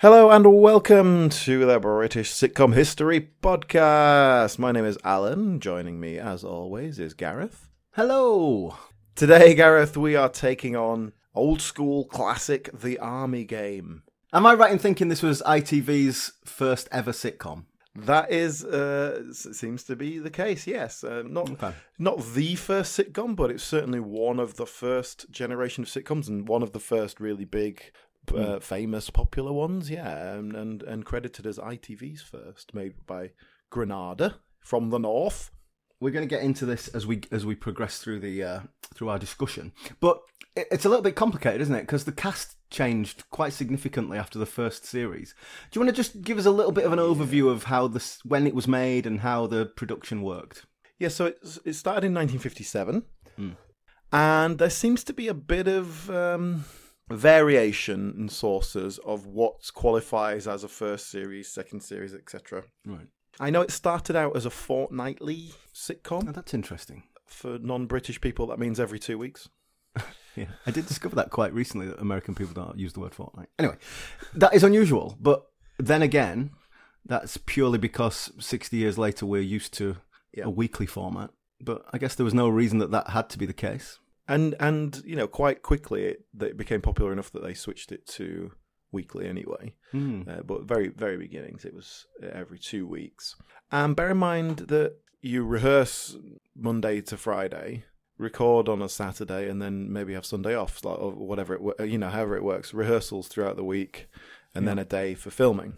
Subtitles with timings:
[0.00, 4.58] Hello and welcome to the British Sitcom History Podcast.
[4.58, 5.60] My name is Alan.
[5.60, 7.68] Joining me, as always, is Gareth.
[7.92, 8.78] Hello.
[9.14, 14.04] Today, Gareth, we are taking on old school classic The Army Game.
[14.32, 17.64] Am I right in thinking this was ITV's first ever sitcom?
[17.94, 20.66] That is, uh, seems to be the case.
[20.66, 21.74] Yes, uh, not Okay.
[21.98, 26.48] not the first sitcom, but it's certainly one of the first generation of sitcoms and
[26.48, 27.92] one of the first really big,
[28.32, 29.90] uh, famous, popular ones.
[29.90, 33.30] Yeah, and, and and credited as ITV's first, made by
[33.70, 35.50] Granada from the north.
[36.00, 38.60] We're going to get into this as we as we progress through the uh,
[38.94, 40.20] through our discussion, but
[40.56, 41.82] it, it's a little bit complicated, isn't it?
[41.82, 45.34] Because the cast changed quite significantly after the first series.
[45.70, 47.88] Do you want to just give us a little bit of an overview of how
[47.88, 50.66] this when it was made and how the production worked?
[50.98, 53.02] Yeah, so it it started in 1957,
[54.12, 56.64] and there seems to be a bit of um,
[57.10, 62.64] variation in sources of what qualifies as a first series, second series, etc.
[62.86, 63.06] Right.
[63.38, 66.28] I know it started out as a fortnightly sitcom.
[66.28, 67.04] Oh, that's interesting.
[67.26, 69.48] For non-British people, that means every two weeks.
[70.36, 73.48] Yeah, I did discover that quite recently that American people don't use the word fortnight.
[73.58, 73.74] Anyway,
[74.32, 75.44] that is unusual, but
[75.76, 76.50] then again,
[77.04, 79.96] that's purely because 60 years later we're used to
[80.32, 80.44] Yeah.
[80.44, 81.30] a weekly format.
[81.60, 83.98] But I guess there was no reason that that had to be the case.
[84.30, 87.90] And and you know, quite quickly it, that it became popular enough that they switched
[87.90, 88.52] it to
[88.92, 89.74] weekly anyway.
[89.90, 90.22] Hmm.
[90.28, 93.34] Uh, but very very beginnings, it was uh, every two weeks.
[93.72, 96.16] And bear in mind that you rehearse
[96.56, 97.84] Monday to Friday,
[98.18, 101.98] record on a Saturday, and then maybe have Sunday off, like, or whatever it you
[101.98, 102.72] know, however it works.
[102.72, 104.08] Rehearsals throughout the week,
[104.54, 105.74] and then a day for filming.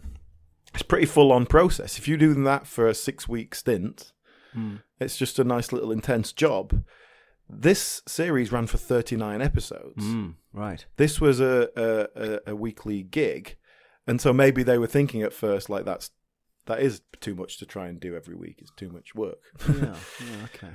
[0.73, 1.97] It's pretty full on process.
[1.97, 4.11] If you do that for a six week stint,
[4.53, 4.75] Hmm.
[4.99, 6.83] it's just a nice little intense job.
[7.61, 10.03] This series ran for 39 episodes.
[10.03, 10.31] Hmm.
[10.51, 10.85] Right.
[10.97, 13.57] This was a, a, a, weekly gig.
[14.05, 16.11] And so maybe they were thinking at first, like, that's
[16.65, 18.57] that is too much to try and do every week.
[18.59, 19.39] It's too much work.
[19.67, 19.95] Yeah.
[20.19, 20.73] yeah okay.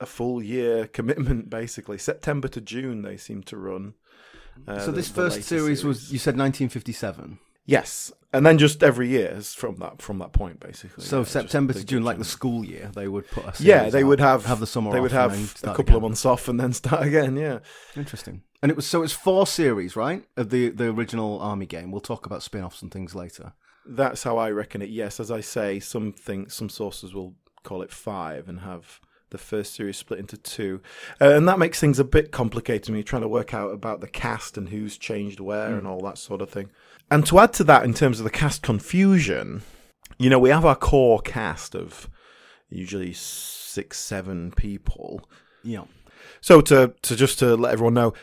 [0.00, 1.98] a full year commitment, basically.
[1.98, 3.94] September to June, they seem to run.
[4.66, 7.38] uh, so this the first later series, was you said 1957.
[7.66, 11.04] Yes, and then just every year is from that from that point, basically.
[11.04, 14.02] So Yeah, September to June, like the school year, they would put a Yeah, they
[14.02, 14.90] out, would have have the summer.
[14.90, 16.02] They off would and have a couple of again.
[16.02, 17.36] months off and then start again.
[17.36, 17.60] Yeah.
[17.96, 18.42] Interesting.
[18.62, 20.24] And it was so it's four series, right?
[20.36, 21.90] Of the the original Army game.
[21.90, 23.52] We'll talk about spin-offs and things later.
[23.86, 24.88] That's how I reckon it.
[24.88, 29.00] Yes, as I say, some think, some sources will call it five and have
[29.30, 30.80] the first series split into two,
[31.20, 34.00] uh, and that makes things a bit complicated when you're trying to work out about
[34.00, 36.70] the cast and who's changed where and all that sort of thing.
[37.10, 39.62] And to add to that, in terms of the cast confusion,
[40.18, 42.08] you know, we have our core cast of
[42.68, 45.28] usually six, seven people.
[45.62, 45.84] Yeah.
[46.40, 48.14] So to to just to let everyone know,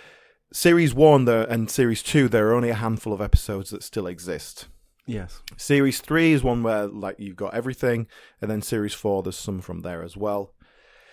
[0.52, 4.08] series one there and series two, there are only a handful of episodes that still
[4.08, 4.68] exist.
[5.06, 5.42] Yes.
[5.58, 8.08] Series three is one where like you've got everything,
[8.42, 10.54] and then series four there's some from there as well.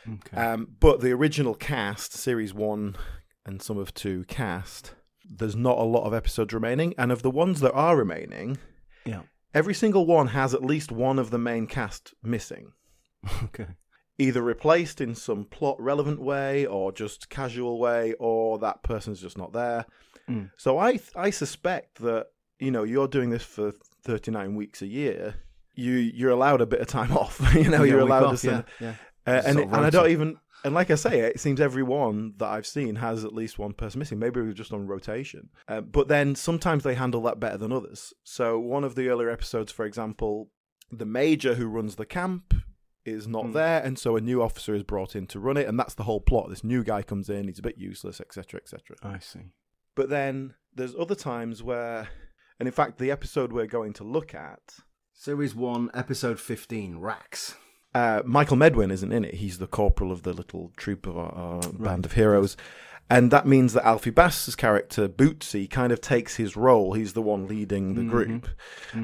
[0.09, 0.37] Okay.
[0.37, 2.97] Um, but the original cast, series one
[3.45, 4.95] and some of two cast,
[5.29, 8.59] there's not a lot of episodes remaining, and of the ones that are remaining,
[9.05, 9.23] yeah.
[9.55, 12.73] every single one has at least one of the main cast missing,
[13.45, 13.67] Okay.
[14.19, 19.37] either replaced in some plot relevant way, or just casual way, or that person's just
[19.39, 19.85] not there.
[20.29, 20.51] Mm.
[20.57, 22.27] So I I suspect that
[22.59, 23.73] you know you're doing this for
[24.05, 25.37] 39 weeks a year.
[25.75, 27.41] You you're allowed a bit of time off.
[27.55, 28.95] you know Yeah, you're allowed off, to send, yeah.
[29.27, 29.39] yeah.
[29.39, 32.47] uh, and and I don't even and like I say, it seems every one that
[32.49, 34.19] I've seen has at least one person missing.
[34.19, 38.13] Maybe we're just on rotation, uh, but then sometimes they handle that better than others.
[38.25, 40.51] So one of the earlier episodes, for example,
[40.91, 42.55] the major who runs the camp
[43.05, 43.53] is not Hmm.
[43.53, 46.03] there, and so a new officer is brought in to run it, and that's the
[46.05, 46.49] whole plot.
[46.51, 48.97] This new guy comes in, he's a bit useless, etc., etc.
[49.03, 49.53] I see.
[49.95, 52.09] But then there's other times where,
[52.61, 54.61] and in fact, the episode we're going to look at,
[55.13, 57.55] Series one, episode fifteen, Rax.
[57.99, 59.35] Uh, Michael Medwin isn't in it.
[59.35, 62.57] He's the corporal of the little troop of our, our band of heroes.
[63.11, 66.93] And that means that Alfie Bass's character, Bootsy, kind of takes his role.
[66.93, 68.47] He's the one leading the group.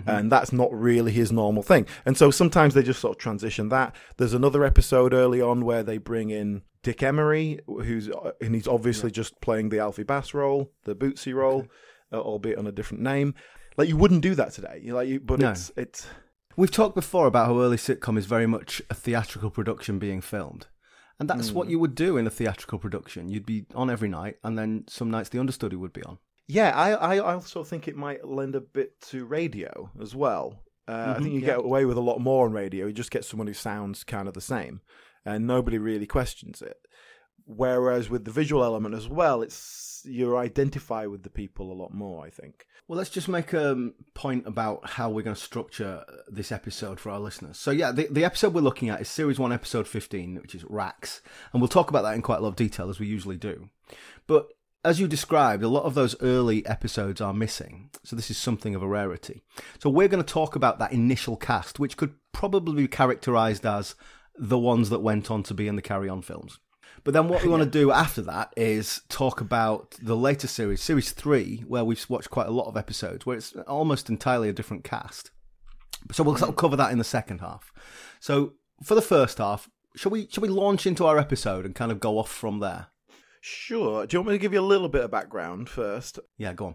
[0.06, 1.86] And that's not really his normal thing.
[2.04, 3.94] And so sometimes they just sort of transition that.
[4.18, 8.10] There's another episode early on where they bring in Dick Emery, who's
[8.42, 11.66] and he's obviously just playing the Alfie Bass role, the Bootsy role,
[12.12, 13.34] uh, albeit on a different name.
[13.78, 14.80] Like you wouldn't do that today.
[14.84, 15.50] You like, you, but No.
[15.52, 16.06] it's it's
[16.56, 20.66] We've talked before about how early sitcom is very much a theatrical production being filmed.
[21.18, 23.28] And that's what you would do in a theatrical production.
[23.28, 26.18] You'd be on every night, and then some nights the understudy would be on.
[26.48, 30.60] Yeah, I, I also think it might lend a bit to radio as well.
[30.86, 31.46] Uh, I think you yeah.
[31.46, 32.86] get away with a lot more on radio.
[32.86, 34.80] You just get someone who sounds kind of the same,
[35.24, 36.76] and nobody really questions it.
[37.46, 41.92] Whereas with the visual element as well, it's you identify with the people a lot
[41.92, 42.24] more.
[42.24, 42.66] I think.
[42.86, 47.00] Well, let's just make a um, point about how we're going to structure this episode
[47.00, 47.56] for our listeners.
[47.56, 50.64] So, yeah, the, the episode we're looking at is Series 1, Episode 15, which is
[50.64, 53.38] Racks, And we'll talk about that in quite a lot of detail, as we usually
[53.38, 53.70] do.
[54.26, 54.48] But
[54.84, 57.88] as you described, a lot of those early episodes are missing.
[58.02, 59.40] So, this is something of a rarity.
[59.78, 63.94] So, we're going to talk about that initial cast, which could probably be characterized as
[64.36, 66.58] the ones that went on to be in the Carry On films.
[67.04, 70.82] But then what we want to do after that is talk about the later series,
[70.82, 74.54] series three, where we've watched quite a lot of episodes, where it's almost entirely a
[74.54, 75.30] different cast.
[76.12, 77.72] So we'll sort of cover that in the second half.
[78.20, 81.92] So for the first half, shall we shall we launch into our episode and kind
[81.92, 82.86] of go off from there?
[83.42, 84.06] Sure.
[84.06, 86.18] Do you want me to give you a little bit of background first?
[86.38, 86.74] Yeah, go on.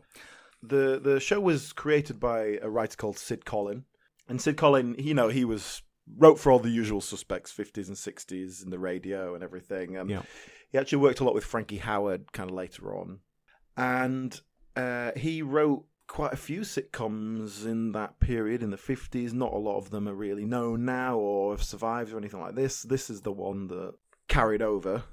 [0.61, 3.85] The the show was created by a writer called Sid Collin,
[4.27, 5.81] and Sid Collin, you know, he was
[6.17, 9.97] wrote for all the usual suspects, 50s and 60s, and the radio and everything.
[9.97, 10.23] Um, Yeah.
[10.71, 13.19] He actually worked a lot with Frankie Howerd kind of later on.
[13.75, 14.39] And
[14.75, 19.33] uh, he wrote quite a few sitcoms in that period in the 50s.
[19.33, 22.55] Not a lot of them are really known now or have survived or anything like
[22.55, 22.83] this.
[22.83, 23.93] This is the one that
[24.27, 25.03] carried over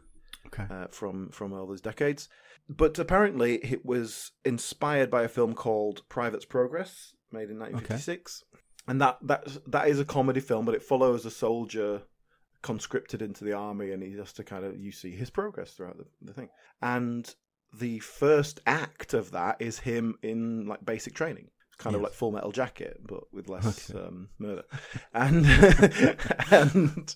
[0.47, 0.67] Okay.
[0.71, 2.29] uh, from from all those decades.
[2.69, 8.43] But apparently, it was inspired by a film called Private's Progress, made in 1956,
[8.89, 12.03] and that that that is a comedy film, but it follows a soldier
[12.63, 15.99] conscripted into the army, and he has to kind of you see his progress throughout
[15.99, 16.49] the, the thing.
[16.83, 17.33] And
[17.79, 21.49] the first act of that is him in like basic training.
[21.79, 23.99] Kind of like Full Metal Jacket, but with less Okay.
[24.03, 24.63] um, murder,
[25.13, 25.45] and
[26.51, 27.15] and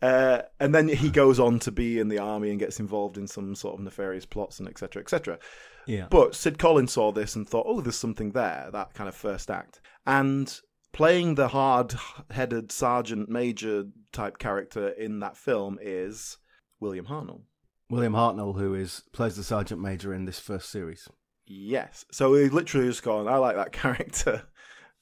[0.00, 3.26] uh, and then he goes on to be in the army and gets involved in
[3.26, 5.02] some sort of nefarious plots and etc.
[5.02, 5.38] etc.
[5.86, 6.06] Yeah.
[6.08, 8.70] But Sid Collins saw this and thought, oh, there's something there.
[8.72, 10.58] That kind of first act, and
[10.92, 16.38] playing the hard-headed sergeant major type character in that film is
[16.80, 17.42] William Hartnell.
[17.88, 21.08] William Hartnell, who is plays the sergeant major in this first series.
[21.46, 22.04] Yes.
[22.12, 24.42] So he literally just gone, I like that character.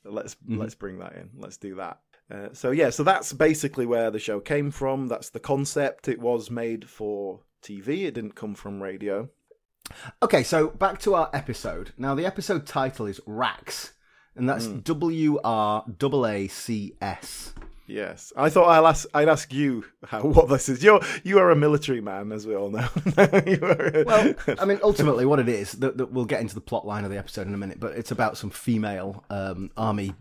[0.05, 0.58] Let's Mhm.
[0.58, 1.31] let's bring that in.
[1.37, 2.00] Let's do that.
[2.31, 5.08] Uh, so yeah, so that's basically where the show came from.
[5.08, 6.08] That's the concept.
[6.08, 8.05] It was made for TV.
[8.06, 9.29] It didn't come from radio.
[10.23, 11.93] Okay, so back to our episode.
[11.96, 13.94] Now, the episode title is Rax,
[14.38, 17.52] and that's W R A A C S.
[17.87, 19.08] Yes, I thought I'll ask.
[19.14, 20.82] I'd ask you how what this is.
[20.85, 22.87] You're you are a military man, as we all know.
[23.17, 26.87] A- Well, I mean, ultimately, what it is, that, that we'll get into the plot
[26.87, 30.12] line of the episode in a minute, but it's about some female um, army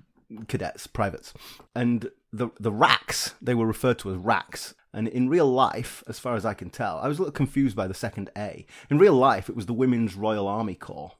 [0.48, 1.34] cadets, privates,
[1.76, 3.36] and the the racks.
[3.42, 6.70] They were referred to as racks, and in real life, as far as I can
[6.70, 8.66] tell, I was a little confused by the second A.
[8.90, 11.12] In real life, it was the Women's Royal Army Corps.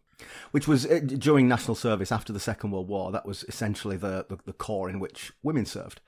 [0.52, 3.12] Which was uh, during national service after the Second World War.
[3.12, 6.02] That was essentially the, the, the corps in which women served.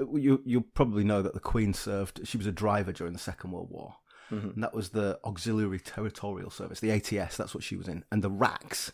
[0.00, 2.26] Uh, You you probably know that the Queen served.
[2.26, 3.96] She was a driver during the Second World War
[4.30, 7.36] and that was the Auxiliary Territorial Service, the ATS.
[7.36, 8.92] That's what she was in, and the RACs.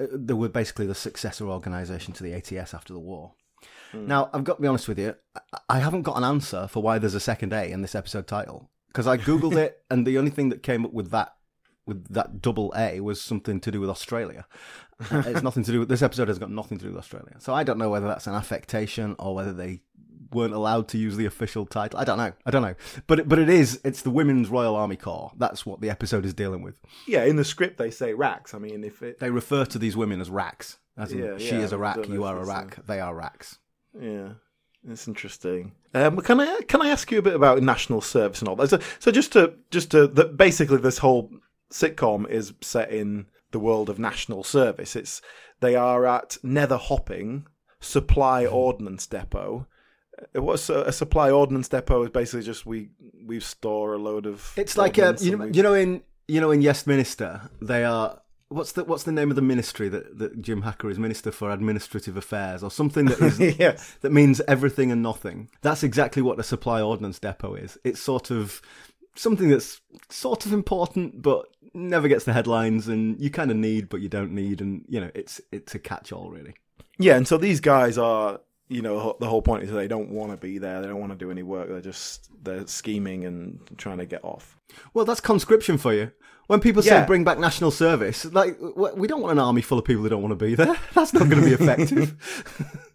[0.00, 3.34] uh, They were basically the successor organisation to the ATS after the war.
[3.94, 5.14] Now, I've got to be honest with you.
[5.36, 8.26] I- I haven't got an answer for why there's a second A in this episode
[8.26, 11.36] title because I googled it, and the only thing that came up with that
[11.86, 14.46] with that double A was something to do with Australia.
[15.12, 17.36] Uh, it's nothing to do with this episode has got nothing to do with Australia.
[17.38, 19.82] So I don't know whether that's an affectation or whether they
[20.32, 22.00] weren't allowed to use the official title.
[22.00, 22.32] I don't know.
[22.46, 22.74] I don't know.
[23.06, 25.32] But but it is it's the Women's Royal Army Corps.
[25.36, 26.80] That's what the episode is dealing with.
[27.06, 28.54] yeah, in the script they say racks.
[28.54, 30.78] I mean, if it They refer to these women as racks.
[30.96, 33.58] As in, Yeah, she yeah, is a rack, you are a rack, they are racks.
[34.00, 34.30] Yeah,
[34.88, 35.72] it's interesting.
[35.92, 38.70] Um, can I can I ask you a bit about national service and all that?
[38.70, 41.30] So, so just to just to that basically this whole
[41.70, 44.96] sitcom is set in the world of national service.
[44.96, 45.22] It's
[45.60, 47.46] they are at Nether Hopping
[47.80, 48.54] Supply Mm-hmm.
[48.54, 49.66] Ordnance Depot.
[50.34, 52.90] Uh, What's a, a supply ordnance depot is basically just we
[53.24, 54.52] we store a load of.
[54.56, 58.20] It's like uh, ordnance you know, you know in you know in Westminster they are
[58.48, 61.50] what's the what's the name of the ministry that, that Jim Hacker is minister for
[61.50, 63.96] administrative affairs or something that is yes.
[64.00, 65.50] that means everything and nothing.
[65.62, 67.78] That's exactly what a supply ordnance depot is.
[67.84, 68.62] It's sort of
[69.14, 69.80] something that's
[70.10, 71.46] sort of important but
[71.76, 75.00] never gets the headlines and you kind of need but you don't need and you
[75.00, 76.54] know it's it's a catch all really.
[76.98, 80.30] Yeah, and so these guys are, you know, the whole point is they don't want
[80.30, 80.80] to be there.
[80.80, 81.68] They don't want to do any work.
[81.68, 84.56] They're just they're scheming and trying to get off.
[84.94, 86.12] Well, that's conscription for you.
[86.46, 89.84] When people say bring back national service, like we don't want an army full of
[89.84, 90.76] people who don't want to be there.
[90.94, 92.14] That's not going to be effective.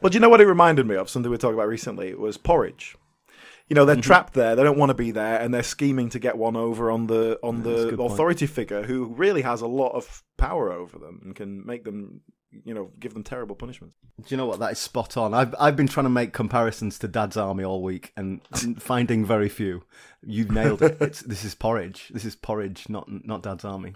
[0.00, 1.10] Well, do you know what it reminded me of?
[1.10, 2.08] Something we talked about recently.
[2.08, 2.96] It was porridge.
[3.70, 4.02] You know, they're mm-hmm.
[4.02, 4.56] trapped there.
[4.56, 7.38] They don't want to be there, and they're scheming to get one over on the
[7.42, 8.12] on a the good point.
[8.12, 12.20] authority figure who really has a lot of power over them and can make them,
[12.50, 13.96] you know, give them terrible punishments.
[14.18, 14.58] Do you know what?
[14.58, 15.34] That is spot on.
[15.34, 19.24] I've I've been trying to make comparisons to Dad's Army all week and I'm finding
[19.24, 19.84] very few.
[20.20, 20.96] You've nailed it.
[21.00, 22.10] It's, this is porridge.
[22.12, 23.94] This is porridge, not not Dad's Army.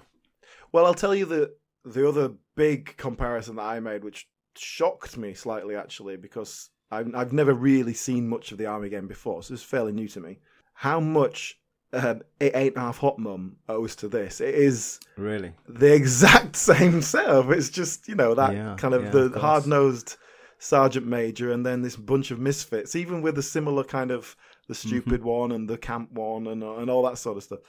[0.71, 1.55] Well, I'll tell you the
[1.85, 7.33] the other big comparison that I made, which shocked me slightly actually, because I've I've
[7.33, 10.39] never really seen much of the Army game before, so it's fairly new to me.
[10.75, 11.59] How much
[11.93, 14.41] um, it ain't half hot mum owes to this?
[14.41, 15.53] It is Really?
[15.69, 17.51] the exact same setup.
[17.51, 20.17] It's just you know that Yeah, kind of yeah, the hard nosed
[20.59, 24.37] sergeant major, and then this bunch of misfits, even with the similar kind of
[24.69, 25.29] the stupid Mm-hmm.
[25.29, 27.61] one and the camp one and and all that sort of stuff.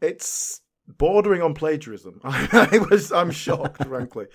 [0.00, 2.20] It's bordering on plagiarism.
[2.24, 4.26] I was I'm shocked, frankly.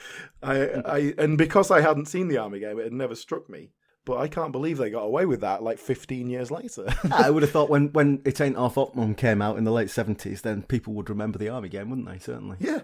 [0.42, 3.70] I, I and because I hadn't seen the army game, it had never struck me.
[4.06, 6.94] But I can't believe they got away with that like 15 years later.
[7.12, 9.72] I would have thought when, when It Ain't Half Hot Mum came out in the
[9.72, 12.20] late 70s, then people would remember the Army game, wouldn't they?
[12.20, 12.58] Certainly.
[12.60, 12.82] Yeah.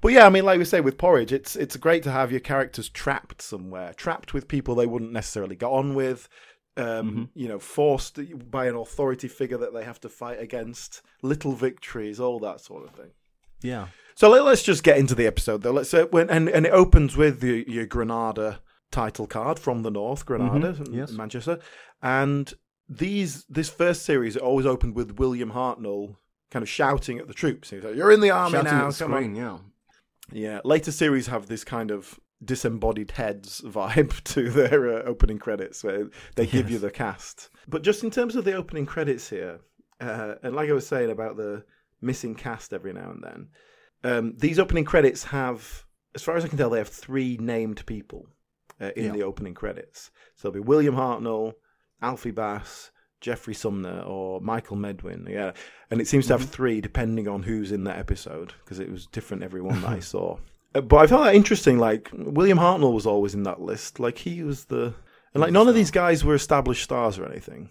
[0.00, 2.40] But yeah, I mean, like we say with Porridge, it's it's great to have your
[2.40, 6.28] characters trapped somewhere, trapped with people they wouldn't necessarily get on with,
[6.76, 8.18] um, you know, forced
[8.50, 12.84] by an authority figure that they have to fight against, little victories, all that sort
[12.84, 13.10] of thing.
[13.60, 13.88] Yeah.
[14.14, 15.70] So let, us just get into the episode though.
[15.70, 19.90] Let's uh, when and, and it opens with the, your Granada title card from the
[19.90, 21.12] north, Granada, Mhm, yes.
[21.12, 21.58] Manchester,
[22.02, 22.52] and
[22.88, 26.16] these this first series it always opened with William Hartnell
[26.50, 27.70] kind of shouting at the troops.
[27.70, 29.58] He's like, "You're in the army Shouting now, come on." yeah.
[30.30, 35.82] Yeah, later series have this kind of disembodied heads vibe to their uh, opening credits
[35.84, 36.72] where they give Yes.
[36.72, 37.50] you the cast.
[37.66, 39.60] But just in terms of the opening credits here,
[40.00, 41.64] uh, and like I was saying about the
[42.00, 43.48] missing cast every now and then,
[44.04, 47.84] um, these opening credits have, as far as I can tell, they have three named
[47.86, 48.28] people
[48.80, 49.12] uh, in Yeah.
[49.12, 50.10] the opening credits.
[50.36, 51.54] So it'll be William Hartnell,
[52.02, 55.26] Alfie Bass, Geoffrey Sumner, or Michael Medwin.
[55.28, 55.52] Yeah,
[55.90, 59.06] and it seems to have three depending on who's in that episode because it was
[59.06, 60.38] different every one that I saw.
[60.74, 61.78] Uh, But I found that interesting.
[61.78, 63.98] Like William Hartnell was always in that list.
[63.98, 64.94] Like he was the,
[65.34, 67.70] and like none of these guys were established stars or anything.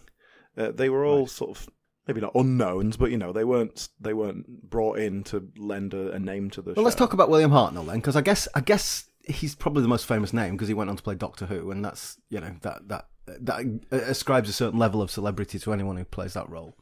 [0.57, 1.69] Uh, they were all sort of
[2.07, 6.11] maybe not unknowns, but you know they weren't they weren't brought in to lend a,
[6.11, 6.73] a name to the.
[6.73, 9.87] Well, let's talk about William Hartnell then, because I guess I guess he's probably the
[9.87, 12.55] most famous name because he went on to play Doctor Who, and that's you know
[12.61, 16.75] that that that ascribes a certain level of celebrity to anyone who plays that role.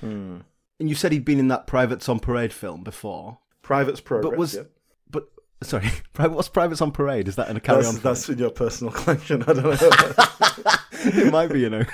[0.00, 0.38] Hmm.
[0.78, 4.30] And you said he'd been in that Privates on Parade film before, Private's Progress.
[4.30, 4.62] but was yeah.
[5.10, 5.28] but
[5.62, 7.28] sorry, what's Privates on Parade?
[7.28, 8.02] Is that in a carry that's, on?
[8.02, 9.42] that's in your personal collection.
[9.42, 9.72] I don't know.
[11.24, 11.84] it might be, you know.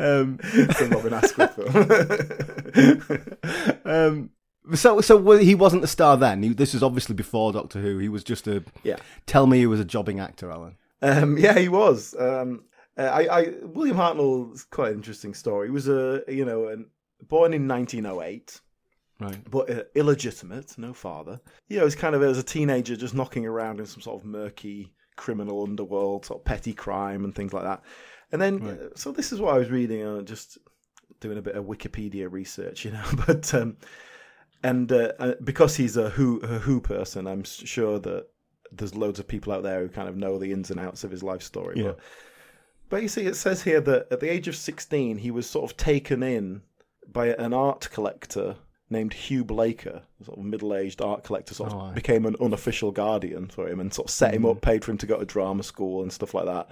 [0.00, 1.54] um, it's a Robin Askwith
[3.04, 3.84] film.
[3.84, 4.30] um,
[4.74, 6.42] so, so he wasn't a star then.
[6.42, 7.98] He, this is obviously before Doctor Who.
[7.98, 8.62] He was just a.
[8.82, 8.96] yeah.
[9.26, 10.76] Tell me, he was a jobbing actor, Alan.
[11.02, 12.14] Um, yeah, he was.
[12.18, 12.64] Um,
[12.96, 15.68] uh, I, I, William Hartnell's quite an interesting story.
[15.68, 16.86] He was a, you know, an,
[17.28, 18.60] born in 1908,
[19.20, 19.50] Right.
[19.50, 21.40] but uh, illegitimate, no father.
[21.68, 24.26] You know, he's kind of as a teenager just knocking around in some sort of
[24.26, 27.82] murky criminal underworld, sort of petty crime and things like that.
[28.30, 28.78] And then, Right.
[28.80, 30.58] uh, so this is what I was reading, uh, just
[31.20, 33.76] doing a bit of Wikipedia research, you know, but um,
[34.62, 38.28] and uh, uh, because he's a Who a Who person, I'm sure that
[38.70, 41.10] there's loads of people out there who kind of know the ins and outs of
[41.10, 41.82] his life story.
[41.82, 41.92] Yeah.
[42.88, 45.76] But basically, it says here that at the age of 16, he was sort of
[45.76, 46.62] taken in
[47.10, 48.56] by an art collector
[48.88, 52.92] named Hugh Blaker, a sort of middle-aged art collector, sort of Oh, became an unofficial
[52.92, 55.24] guardian for him and sort of set him up, paid for him to go to
[55.24, 56.68] drama school and stuff like that.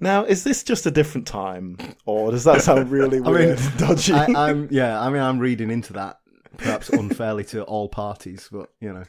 [0.00, 4.12] Now, is this just a different time, or does that sound really I mean, dodgy?
[4.12, 5.00] I, I'm yeah.
[5.00, 6.20] I mean, I'm reading into that
[6.58, 9.04] perhaps unfairly to all parties, but you know,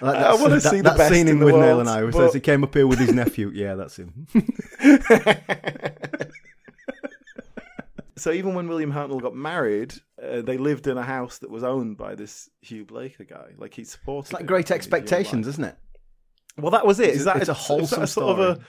[0.00, 2.32] That- I wanna that- see the that best scene in Withnail and I, it but-
[2.34, 3.50] he came up here with his nephew.
[3.54, 4.26] Yeah, that's him.
[8.16, 11.64] so even when William Hartnell got married, uh, they lived in a house that was
[11.64, 13.52] owned by this Hugh Blaker guy.
[13.58, 14.26] Like he supported.
[14.28, 15.76] It's like Great in his young Expectations, isn't it?
[16.56, 17.08] Well, that was it.
[17.08, 18.60] It's Is a- that it's a that wholesome sort of a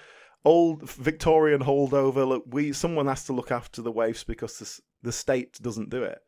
[0.43, 2.27] old Victorian holdover?
[2.27, 6.01] Look, we someone has to look after the waifs because the, the state doesn't do
[6.03, 6.19] it,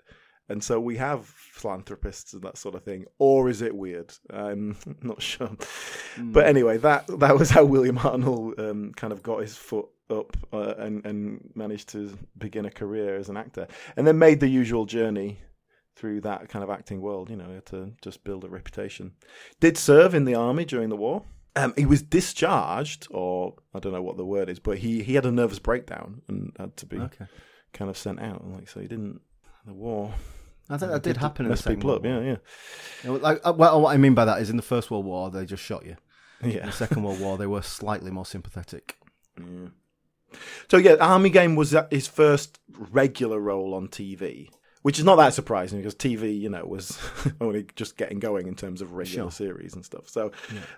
[0.50, 3.06] and so we have philanthropists and that sort of thing.
[3.20, 4.14] Or is it weird?
[4.30, 5.52] I'm not sure.
[6.16, 6.32] Hmm.
[6.32, 10.38] But anyway, that that was how William Hartnell um, kind of got his foot up
[10.54, 14.48] uh, and and managed to begin a career as an actor, and then made the
[14.48, 15.40] usual journey
[15.96, 17.30] through that kind of acting world.
[17.30, 19.14] You know, to just build a reputation.
[19.60, 21.24] Did serve in the army during the war.
[21.56, 25.16] Um, he was discharged, or I don't know what the word is, but he, he
[25.16, 27.26] had a nervous breakdown and had to be Okay.
[27.74, 28.42] kind of sent out.
[28.44, 29.22] And like so, he didn't.
[29.68, 30.14] The war
[30.70, 32.12] I think that did happen in the people World up.
[32.12, 32.24] War.
[32.24, 32.36] Yeah,
[33.06, 35.30] know, Like, uh, well, what I mean by that is in the First World War,
[35.30, 35.96] they just shot you.
[36.44, 38.98] yeah, In the Second World War, they were slightly more sympathetic.
[39.40, 39.68] Yeah.
[40.70, 44.50] So yeah, Army Game was uh, his first regular role on TV,
[44.82, 47.00] which is not that surprising because TV, you know, was
[47.42, 49.32] only just getting going in terms of regular Sure.
[49.32, 50.10] series and stuff.
[50.10, 50.32] So,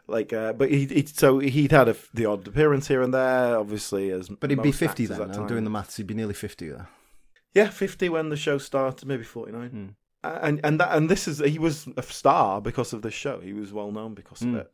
[0.08, 3.58] like, uh, but he, he so he'd had a, the odd appearance here and there,
[3.58, 5.32] obviously as But he'd be 50 then.
[5.32, 5.98] I'm doing the maths.
[5.98, 6.90] He'd be nearly 50 there.
[7.54, 9.70] Yeah, fifty when the show started, maybe forty nine.
[9.70, 9.88] Hmm.
[10.24, 13.40] And and that and this is he was a star because of this show.
[13.40, 14.56] He was well known because Hmm.
[14.56, 14.72] of it.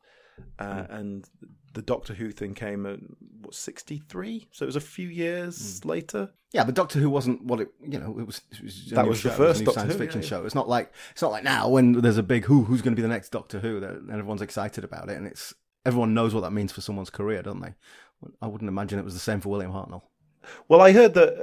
[0.60, 1.29] Uh, And
[1.74, 3.00] the Doctor Who thing came at
[3.41, 5.89] what sixty three, so it was a few years Hmm.
[5.89, 6.29] later.
[6.51, 7.70] Yeah, but Doctor Who wasn't what it.
[7.82, 8.41] You know, it was.
[8.51, 10.29] It was That was the show, it first new science Who, fiction yeah, yeah.
[10.29, 10.46] show.
[10.46, 13.00] It's not like it's not like now when there's a big who who's going to
[13.01, 15.53] be the next Doctor Who that and everyone's excited about it and it's
[15.86, 17.75] everyone knows what that means for someone's career, don't they?
[18.41, 20.01] I wouldn't imagine it was the same for William Hartnell.
[20.67, 21.33] Well, I heard that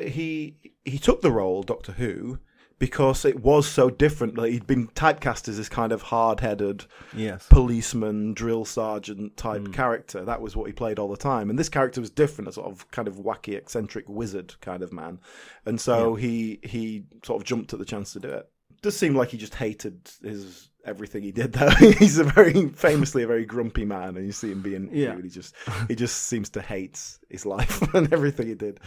[0.00, 2.38] uh, he he took the role Doctor Who
[2.78, 4.36] because it was so different.
[4.36, 7.46] Like he'd been typecast as this kind of hard headed Yes.
[7.48, 9.72] policeman, drill sergeant type Hmm.
[9.72, 10.24] character.
[10.24, 11.48] That was what he played all the time.
[11.48, 14.92] And this character was different, a sort of kind of wacky, eccentric wizard kind of
[14.92, 15.20] man.
[15.64, 18.48] And so he he sort of jumped at the chance to do it.
[18.82, 21.70] Does seem like he just hated his everything he did though.
[21.98, 25.20] He's a very famously a very grumpy man and you see him being Yeah.
[25.20, 25.54] he just
[25.88, 28.80] he just seems to hate his life and everything he did.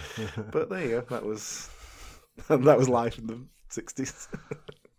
[0.51, 1.01] But there you go.
[1.09, 1.69] That was
[2.47, 4.27] that was life in the sixties.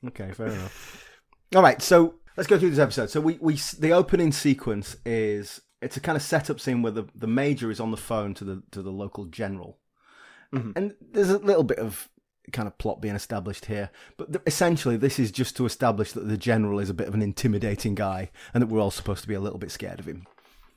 [0.07, 1.13] Okay, fair enough.
[1.55, 3.11] All right, so let's go through this episode.
[3.11, 7.05] So we, we the opening sequence is it's a kind of setup scene where the,
[7.15, 9.79] the major is on the phone to the to the local general,
[10.53, 10.73] mm-hmm.
[10.77, 12.09] and there's a little bit of
[12.53, 16.29] kind of plot being established here, but th- essentially this is just to establish that
[16.29, 19.29] the general is a bit of an intimidating guy, and that we're all supposed to
[19.29, 20.27] be a little bit scared of him.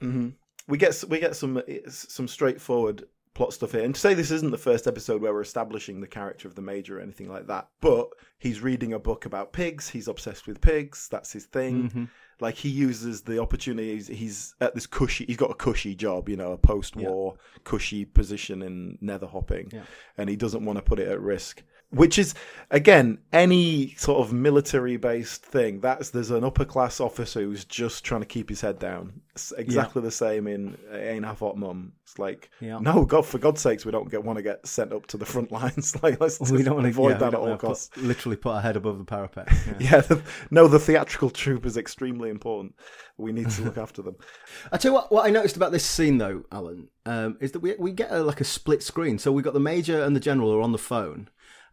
[0.01, 0.29] Mm-hmm.
[0.67, 3.03] we get we get some eh, some straightforward
[3.39, 3.85] plot stuff here.
[3.85, 6.61] And to say this isn't the first episode where we're establishing the character of the
[6.61, 9.87] major or anything like that, but he's reading a book about pigs.
[9.87, 11.07] He's obsessed with pigs.
[11.09, 11.83] That's his thing.
[11.83, 12.03] Mm-hmm.
[12.41, 14.07] Like he uses the opportunities.
[14.07, 15.23] He's at this cushy.
[15.25, 19.83] He's got a cushy job, you know, a post-war cushy position in nether hopping, Yeah.
[20.17, 21.63] and he doesn't want to put it at risk.
[21.91, 22.35] Which is
[22.69, 25.79] again any sort of military-based thing.
[25.79, 29.21] That's there's an upper-class officer who's just trying to keep his head down.
[29.33, 31.93] It's exactly the same in Ain't Half Hot Mum.
[32.03, 32.77] It's like, Yeah.
[32.79, 35.25] no, God, for God's sakes, we don't get want to get sent up to the
[35.25, 35.95] front lines.
[36.03, 37.95] like, let's we don't want to avoid yeah, that at all wanna put- costs.
[37.97, 39.47] literally put our head above the parapet.
[39.79, 39.89] Yeah.
[39.91, 40.21] Yeah, the,
[40.51, 42.75] no, the theatrical troupe is extremely important.
[43.17, 44.15] We need to look after them.
[44.71, 47.61] I tell you what, what I noticed about this scene though, Alan, um, is that
[47.61, 49.17] we we get a, like a split screen.
[49.17, 51.29] So we got the major and the general are on the phone,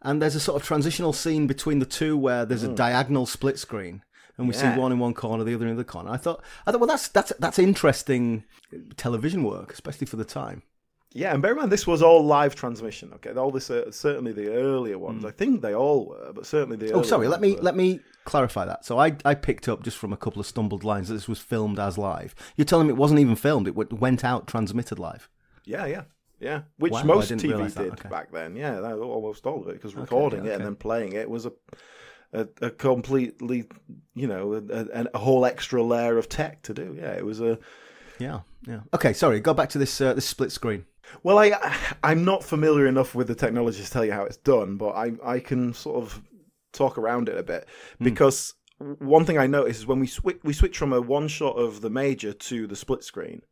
[0.07, 3.59] and there's a sort of transitional scene between the two where there's a diagonal split
[3.59, 4.03] screen,
[4.39, 4.55] and we.
[4.55, 4.75] Yeah.
[4.75, 6.11] see one in one corner, the other in the other corner.
[6.11, 8.45] I thought, I thought, well, that's that's that's interesting
[8.97, 10.63] television work, especially for the time.
[11.13, 13.13] Yeah, and bear in mind this was all live transmission.
[13.15, 15.25] Okay, all this uh, certainly the earlier ones.
[15.25, 16.93] I think they all were, but certainly the.
[16.93, 17.27] Oh, sorry.
[17.27, 17.63] Let me were.
[17.63, 18.85] let me clarify that.
[18.85, 21.41] So I I picked up just from a couple of stumbled lines that this was
[21.41, 22.35] filmed as live.
[22.57, 25.29] You're telling me it wasn't even filmed; it went out transmitted live.
[25.65, 26.03] Yeah, yeah,
[26.41, 26.63] yeah.
[26.79, 28.09] Which Wow, most TV did okay.
[28.09, 28.57] back then.
[28.57, 30.55] Yeah, that, almost all of it because recording it okay.
[30.55, 31.53] and then playing it was a
[32.33, 33.65] a, a completely,
[34.15, 36.97] you know, a, a, whole extra layer of tech to do.
[36.99, 37.59] Yeah, it was a.
[38.19, 38.81] Yeah, yeah.
[38.95, 39.41] Okay, sorry.
[39.41, 40.87] Go back to this uh, this split screen.
[41.23, 41.53] Well, I
[42.03, 45.13] I'm not familiar enough with the technology to tell you how it's done, but I
[45.25, 46.23] I can sort of
[46.73, 47.67] talk around it a bit
[48.01, 51.57] because one thing I noticed is when we switch we switch from a one shot
[51.57, 53.43] of the major to the split screen,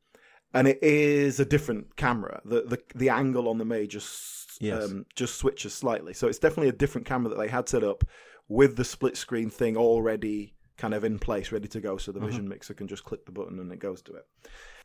[0.54, 2.40] and it is a different camera.
[2.44, 4.84] The the the angle on the major s- Yes.
[4.84, 8.04] um, just switches slightly, so it's definitely a different camera that they had set up
[8.48, 12.20] with the split screen thing already kind of in place, ready to go, so the
[12.20, 14.26] vision mixer can just click the button and it goes to it.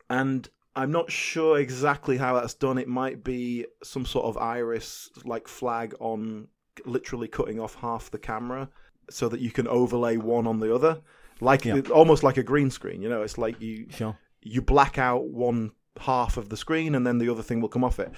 [0.10, 2.77] And I'm not sure exactly how that's done.
[2.79, 6.47] It might be some sort of iris like flag on
[6.86, 8.69] literally cutting off half the camera
[9.10, 11.01] so that you can overlay one on the other,
[11.41, 11.82] like Yeah.
[11.93, 13.01] almost like a green screen.
[13.01, 14.17] You know, it's like you Sure.
[14.41, 17.84] You black out one half of the screen and then the other thing will come
[17.84, 18.12] off it.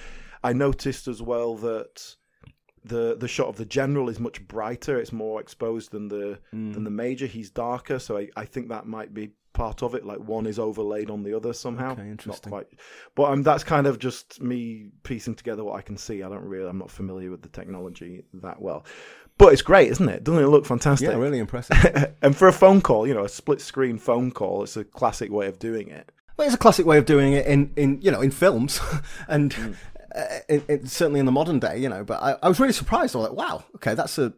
[0.44, 2.16] I noticed as well that
[2.84, 4.98] the the shot of the general is much brighter.
[5.00, 6.74] It's more exposed than the Mm.
[6.74, 7.28] than the major.
[7.28, 10.04] He's darker, so I, I think that might be part of it.
[10.06, 11.92] Like one is overlaid on the other somehow.
[11.92, 12.50] Okay, interesting.
[12.50, 12.80] Not quite,
[13.16, 16.24] but um, that's kind of just me piecing together what I can see.
[16.24, 18.84] I don't really, I'm not familiar with the technology that well,
[19.42, 20.24] but it's great, isn't it?
[20.24, 21.10] Doesn't it look fantastic?
[21.10, 22.14] Yeah, really impressive.
[22.22, 25.32] and for a phone call, you know, a split screen phone call, it's a classic
[25.32, 26.12] way of doing it.
[26.38, 28.80] well, it's a classic way of doing it in, in you know in films,
[29.28, 29.76] and Mm.
[30.16, 32.04] uh, it, it, certainly in the modern day, you know.
[32.04, 33.16] But I, I was really surprised.
[33.16, 34.34] I was like, wow, okay, that's a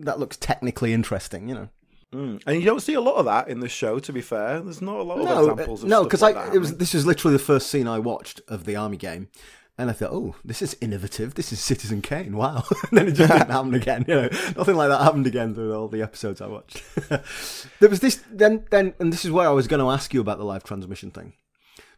[0.00, 1.68] that looks technically interesting, you know.
[2.12, 2.42] Mm.
[2.46, 3.98] And you don't see a lot of that in this show.
[3.98, 5.82] To be fair, there's not a lot of No, examples.
[5.82, 7.98] Of no, stuff because like I it was this was literally the first scene I
[7.98, 9.28] watched of the army game,
[9.78, 11.34] and I thought, oh, this is innovative.
[11.34, 12.36] This is Citizen Kane.
[12.36, 12.64] Wow.
[12.90, 14.04] and then it just didn't happen again.
[14.08, 16.82] You know, nothing like that happened again through all the episodes I watched.
[17.78, 20.20] there was this then then, and this is where I was going to ask you
[20.20, 21.34] about the live transmission thing,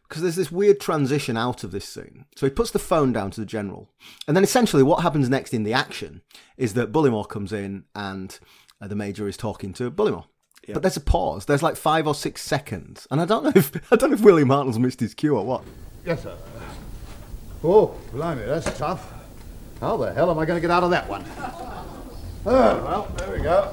[0.07, 2.25] because there's this weird transition out of this scene.
[2.35, 3.89] So he puts the phone down to the general,
[4.27, 6.21] and then essentially what happens next in the action
[6.57, 8.37] is that Bullimore comes in and
[8.79, 10.25] uh, the major is talking to Bullimore.
[10.67, 10.75] Yeah.
[10.75, 11.45] But there's a pause.
[11.45, 14.21] There's like five or six seconds, and I don't know if I don't know if
[14.21, 15.63] William Hartnell's missed his cue or what.
[16.05, 16.35] Yes, sir.
[17.63, 19.13] Oh, blimey, that's tough.
[19.79, 21.23] How the hell am I going to get out of that one?
[22.45, 23.71] Oh, well, there we go.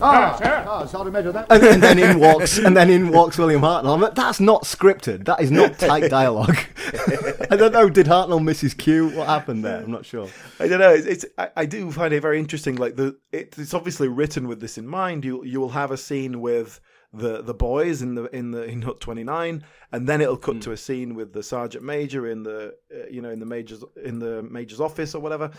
[0.00, 3.62] Ah, oh, Sergeant Major, that and, and then in walks and then in walks William
[3.62, 3.94] Hartnell.
[3.94, 5.24] I'm like, that's not scripted.
[5.24, 6.56] That is not tight dialogue.
[7.50, 7.90] I don't know.
[7.90, 9.08] Did Hartnell miss his cue?
[9.08, 9.82] What happened there?
[9.82, 10.28] I'm not sure.
[10.60, 10.94] I don't know.
[10.94, 12.76] It's, it's I, I do find it very interesting.
[12.76, 15.24] Like the it, it's obviously written with this in mind.
[15.24, 16.80] You you will have a scene with
[17.12, 20.72] the the boys in the in the in Hut 29 and then it'll cut to
[20.72, 24.18] a scene with the sergeant major in the uh, you know in the major's in
[24.18, 25.50] the major's office or whatever.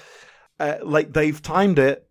[0.59, 2.07] Uh, like they've timed it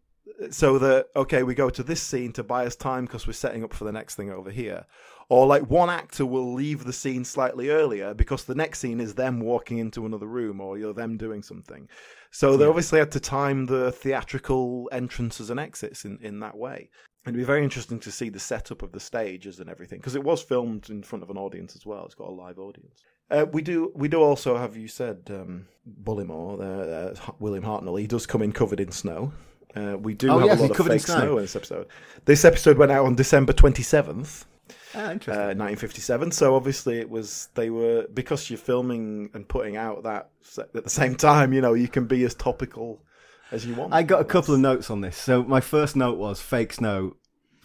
[0.51, 3.62] so that okay we go to this scene to buy us time because we're setting
[3.62, 4.85] up for the next thing over here.
[5.31, 9.14] Or like one actor will leave the scene slightly earlier because the next scene is
[9.14, 11.87] them walking into another room or you're them doing something.
[12.31, 16.88] So they obviously had to time the theatrical entrances and exits in, in that way
[17.29, 20.25] it'd be very interesting to see the setup of the stages and everything because it
[20.25, 22.05] was filmed in front of an audience as well.
[22.05, 23.03] It's got a live audience.
[23.31, 25.67] Uh, we do we do also have you said um,
[26.05, 26.64] Bullimore, uh,
[27.21, 28.01] uh, William Hartnell.
[28.01, 29.33] He does come in covered in snow.
[29.77, 31.19] Uh, we do Oh, have yes, a lot of covered fake snow.
[31.19, 31.87] snow in this episode.
[32.25, 34.47] This episode went out on December twenty seventh.
[34.95, 35.59] Ah, Uh, interesting.
[35.59, 36.31] 1957.
[36.33, 40.88] So obviously it was they were because you're filming and putting out that at the
[40.91, 41.53] same time.
[41.53, 43.03] You know you can be as topical
[43.51, 43.93] as you want.
[43.93, 45.17] I got a couple of notes on this.
[45.17, 47.17] So my first note was fake snow,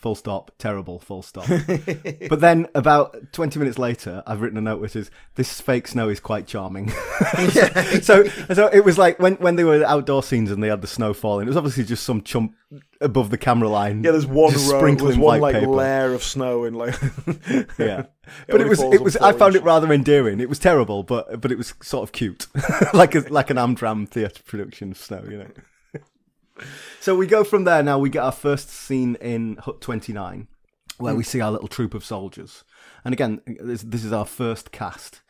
[0.03, 1.47] full stop, terrible, full stop.
[2.29, 6.09] but then about 20 minutes later, I've written a note which is this fake snow
[6.09, 6.89] is quite charming.
[8.01, 10.87] so so it was like when when they were outdoor scenes and they had the
[10.87, 12.53] snow falling, it was obviously just some chump
[12.99, 14.03] above the camera line.
[14.03, 15.71] Yeah, there's one row, sprinkling there's one white like paper.
[15.71, 16.95] layer of snow and like
[17.77, 18.07] Yeah.
[18.47, 20.41] But it only was it was I found it rather endearing.
[20.41, 22.47] It was terrible, but but it was sort of cute.
[22.93, 25.47] like a like an Amdram theatre production of snow, you know.
[26.99, 30.47] So we go from there now we get our first scene in Hut 29
[30.97, 32.63] where we see our little troop of soldiers.
[33.03, 35.21] And again, this, this is our first cast.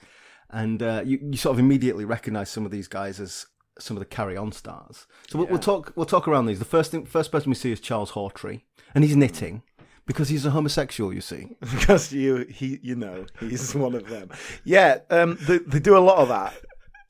[0.49, 3.47] And uh, you, you sort of immediately recognize some of these guys as
[3.79, 5.07] some of the carry on stars.
[5.27, 6.59] So we'll, we'll talk we'll talk around these.
[6.59, 8.61] The first thing, first person we see is Charles Hawtrey,
[8.93, 9.63] and he's knitting
[10.05, 11.55] because he's a homosexual, you see.
[11.59, 14.29] because you he you know he's one of them.
[14.63, 16.53] Yeah, um, they, they do a lot of that.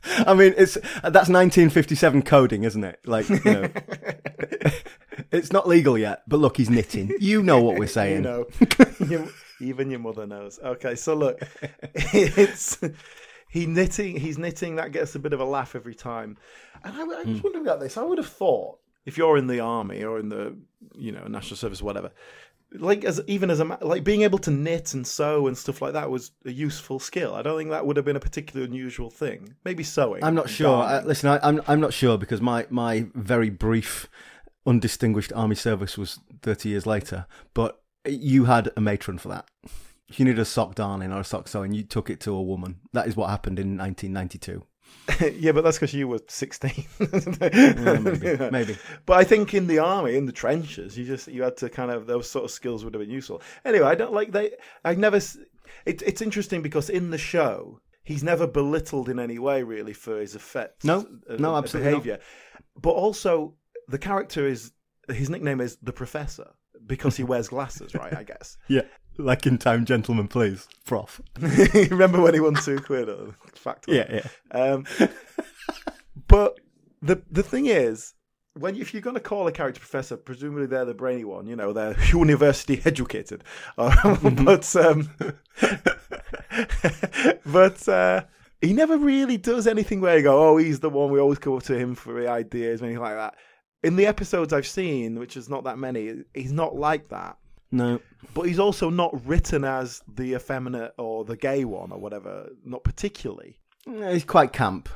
[0.27, 2.99] I mean, it's that's 1957 coding, isn't it?
[3.05, 3.69] Like, you know,
[5.31, 7.11] it's not legal yet, but look, he's knitting.
[7.19, 8.17] You know what we're saying.
[8.17, 8.47] You know,
[8.99, 10.59] You- even your mother knows.
[10.59, 11.41] Okay, so look,
[11.93, 12.79] it's
[13.47, 14.17] he knitting.
[14.17, 14.75] He's knitting.
[14.75, 16.37] That gets a bit of a laugh every time.
[16.83, 17.39] And I, I was hmm.
[17.41, 17.97] wondering about this.
[17.97, 20.57] I would have thought if you're in the army or in the
[20.95, 22.11] you know national service, or whatever.
[22.73, 25.93] Like as even as a like being able to knit and sew and stuff like
[25.93, 27.35] that was a useful skill.
[27.35, 29.55] I don't think that would have been a particularly unusual thing.
[29.63, 30.23] Maybe sewing.
[30.23, 30.83] I'm not sure.
[30.83, 34.07] Uh, listen, I, I'm I'm not sure because my my very brief,
[34.65, 37.27] undistinguished army service was 30 years later.
[37.53, 39.47] But you had a matron for that.
[40.07, 42.79] You needed a sock darning or a sock sewing, you took it to a woman.
[42.91, 44.63] That is what happened in 1992.
[45.35, 46.85] yeah, but that's because you were 16.
[47.39, 48.77] maybe, maybe.
[49.05, 51.91] But I think in the army, in the trenches, you just you had to kind
[51.91, 53.41] of those sort of skills would have been useful.
[53.65, 54.51] Anyway, I don't like they.
[54.83, 55.17] I never.
[55.85, 60.19] It, it's interesting because in the show, he's never belittled in any way really for
[60.19, 60.85] his effects.
[60.85, 62.19] No, uh, no, uh, absolutely not.
[62.79, 63.55] But also,
[63.87, 64.71] the character is
[65.09, 66.51] his nickname is the Professor
[66.85, 68.15] because he wears glasses, right?
[68.15, 68.57] I guess.
[68.67, 68.83] Yeah,
[69.17, 71.21] like in time, gentlemen, please, prof.
[71.39, 73.09] Remember when he won two quid?
[73.53, 73.93] Factor.
[73.93, 74.57] Yeah, yeah.
[74.57, 74.85] Um,
[76.27, 76.59] but
[77.01, 78.13] the the thing is,
[78.57, 81.47] when if you're going to call a character professor, presumably they're the brainy one.
[81.47, 83.43] You know, they're university educated.
[83.77, 85.09] But um,
[87.45, 88.23] but uh,
[88.61, 91.11] he never really does anything where you go, oh, he's the one.
[91.11, 93.35] We always go to him for the ideas, or anything like that.
[93.83, 97.37] In the episodes I've seen, which is not that many, he's not like that.
[97.73, 97.99] No,
[98.33, 102.49] But he's also not written as the effeminate or the gay one or whatever.
[102.63, 103.57] Not particularly.
[103.85, 104.87] he's quite camp.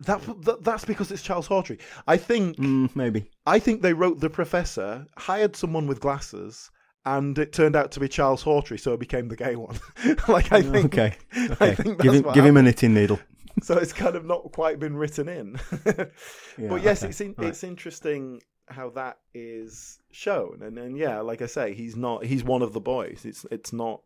[0.00, 1.78] That, that that's because it's Charles Hawtrey.
[2.06, 3.30] I think Mm, maybe.
[3.46, 6.70] I think they wrote the professor, hired someone with glasses,
[7.06, 9.78] and it turned out to be Charles Hawtrey, so it became the gay one.
[10.28, 11.16] like I think, Okay.
[11.34, 11.74] I Okay.
[11.76, 13.18] think that's give him, give him a knitting needle.
[13.62, 15.60] So it's kind of not quite been written in.
[15.84, 17.10] but yes, okay.
[17.10, 17.48] it's in, Right.
[17.50, 22.44] it's interesting how that is shown, and and yeah, like I say, he's not he's
[22.44, 23.22] one of the boys.
[23.24, 24.02] It's it's not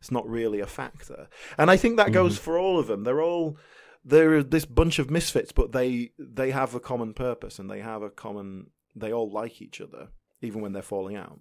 [0.00, 2.44] it's not really a factor, and I think that goes Mm-hmm.
[2.44, 3.04] for all of them.
[3.04, 3.56] They're all
[4.04, 8.02] they're this bunch of misfits, but they they have a common purpose and they have
[8.02, 8.70] a common.
[8.96, 10.08] They all like each other,
[10.40, 11.38] even when they're falling out.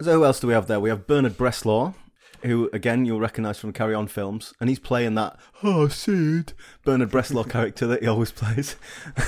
[0.00, 0.80] So who else do we have there?
[0.80, 1.94] We have Bernard Bresslaw,
[2.42, 7.10] who again you'll recognise from Carry On films, and he's playing that oh Sid Bernard
[7.10, 8.76] Bresslaw character that he always plays.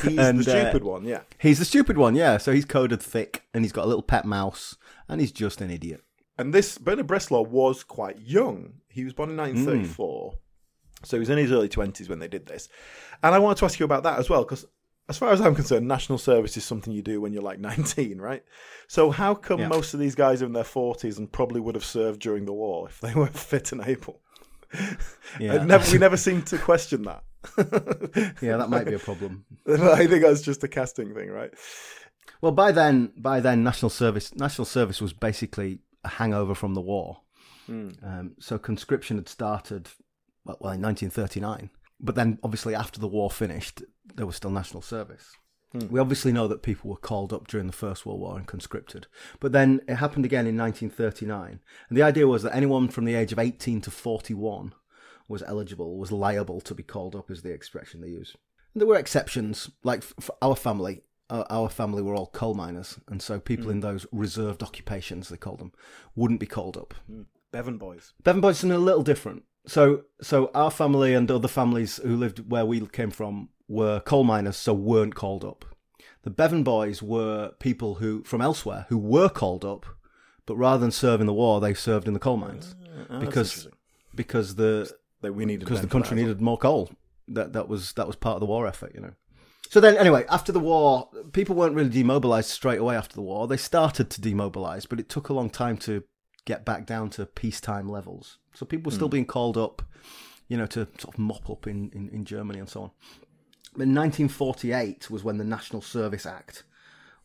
[0.02, 1.20] He's And, the uh, stupid one, yeah.
[1.38, 2.38] He's the stupid one, yeah.
[2.38, 4.76] So he's coded thick, and he's got a little pet mouse,
[5.08, 6.02] and he's just an idiot.
[6.36, 8.74] And this Bernard Bresslaw was quite young.
[8.88, 10.34] He was born in 1934,
[11.04, 12.68] so he was in his early 20s when they did this.
[13.22, 14.64] And I wanted to ask you about that as well, because
[15.08, 18.18] as far as I'm concerned, national service is something you do when you're like 19,
[18.20, 18.42] right?
[18.88, 19.68] So how come Yeah.
[19.68, 22.52] most of these guys are in their 40s and probably would have served during the
[22.52, 24.20] war if they were fit and able?
[25.38, 27.22] Yeah, never, we never seem to question that.
[28.40, 29.44] yeah, that might be a problem.
[29.68, 31.52] I think that's just a casting thing, right?
[32.40, 36.80] Well, by then, by then, national service national service was basically a hangover from the
[36.80, 37.20] war.
[37.68, 39.88] Um, so conscription had started
[40.44, 43.82] well in 1939, but then obviously after the war finished,
[44.14, 45.36] there was still national service.
[45.72, 45.88] Hmm.
[45.88, 49.06] We obviously know that people were called up during the First World War and conscripted,
[49.40, 53.14] but then it happened again in 1939, and the idea was that anyone from the
[53.14, 54.74] age of 18 to 41
[55.28, 58.36] was eligible, was liable to be called up, is the expression they use.
[58.74, 61.02] There were exceptions, like for our family.
[61.30, 63.82] Our, our family were all coal miners, and so people in hmm.
[63.82, 65.72] those reserved occupations, they called them,
[66.14, 66.94] wouldn't be called up.
[67.06, 67.22] Hmm.
[67.50, 68.12] Bevan boys.
[68.24, 69.44] Bevan Boys is a little different.
[69.66, 74.24] So, so our family and other families who lived where we came from were coal
[74.24, 75.64] miners, so weren't called up.
[76.22, 79.86] The Bevan Boys were people who from elsewhere who were called up,
[80.46, 82.74] but rather than serve in the war, they served in the coal mines
[83.10, 83.68] Ah, because
[84.14, 84.90] because the
[85.22, 86.90] That we needed because the country needed more coal.
[87.28, 89.14] That that was that was part of the war effort, you know.
[89.70, 93.48] So then, anyway, after the war, people weren't really demobilized straight away after the war.
[93.48, 96.04] They started to demobilize, but it took a long time to
[96.44, 98.38] get back down to peacetime levels.
[98.54, 99.82] So people were still being called up,
[100.48, 102.90] you know, to sort of mop up in, in, in Germany and so on.
[103.72, 106.64] But 1948 was when the National Service Act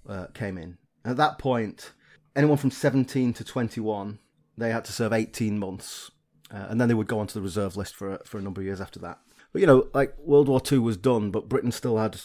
[0.08, 0.78] uh, came in.
[1.06, 1.92] At that point,
[2.36, 4.20] anyone from 17 to 21,
[4.58, 6.12] they had to serve 18 months,
[6.52, 8.66] uh, and then they would go onto the reserve list for for a number of
[8.66, 9.20] years after that.
[9.54, 12.20] But you know, like World War Two was done, but Britain still had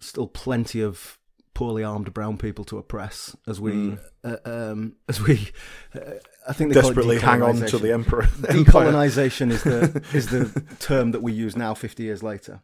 [0.00, 1.18] still plenty of
[1.58, 5.50] poorly armed brown people to oppress as we uh, um, as we
[5.92, 6.12] uh,
[6.48, 8.22] I think they Desperately hang on to the emperor.
[8.42, 12.60] Decolonization is the is the term that we use now, fifty years later.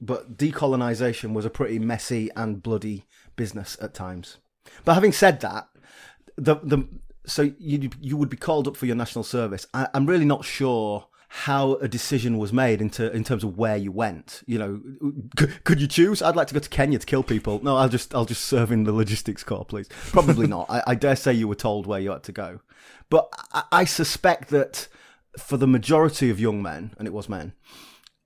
[0.00, 4.36] But decolonization was a pretty messy and bloody business at times.
[4.84, 5.66] But having said that,
[6.36, 6.88] the the
[7.26, 9.66] so you you would be called up for your national service.
[9.74, 13.76] I, I'm really not sure how a decision was made into in terms of where
[13.76, 14.42] you went.
[14.46, 14.80] You know,
[15.36, 16.22] could, could you choose?
[16.22, 17.60] I'd like to go to Kenya to kill people.
[17.62, 19.88] No, I'll just I'll just serve in the logistics corps, please.
[19.88, 20.66] Probably not.
[20.68, 22.60] I, I dare say you were told where you had to go,
[23.10, 24.88] but I, I suspect that
[25.38, 27.52] for the majority of young men, and it was men,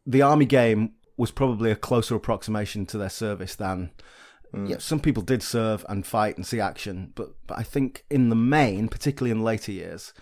[0.07, 3.91] the army game was probably a closer approximation to their service than.
[4.55, 4.69] Mm.
[4.69, 8.31] Yeah, some people did serve and fight and see action, but but I think in
[8.31, 10.13] the main, particularly in later years,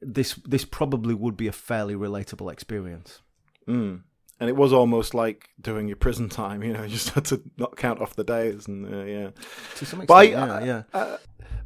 [0.00, 3.20] this this probably would be a fairly relatable experience.
[3.68, 4.02] Mm.
[4.38, 7.42] And it was almost like doing your prison time, you know, you just had to
[7.56, 9.30] not count off the days and uh, yeah.
[9.76, 10.82] To some extent, I- yeah, yeah.
[10.92, 11.16] Uh,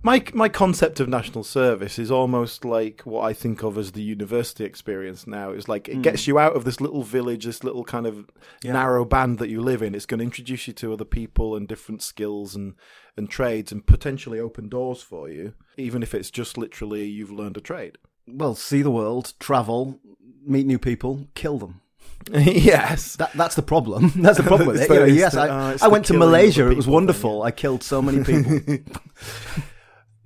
[0.02, 4.00] my my concept of national service is almost like what I think of as the
[4.02, 5.50] university experience now.
[5.50, 8.30] It's like it gets you out of this little village, this little kind of
[8.62, 8.72] Yeah.
[8.72, 9.94] narrow band that you live in.
[9.94, 12.74] It's going to introduce you to other people and different skills and
[13.16, 17.58] and trades and potentially open doors for you, even if it's just literally you've learned
[17.58, 17.98] a trade.
[18.34, 20.00] Well, see the world, travel,
[20.44, 21.80] meet new people, kill them.
[22.32, 23.16] yes.
[23.16, 24.12] That that's the problem.
[24.16, 24.94] That's the problem with It's it.
[24.94, 26.62] You the- know, yes, the- I, uh, I went to killing of Malaysia.
[26.70, 27.42] It was people thing, wonderful.
[27.42, 28.60] I killed so many people.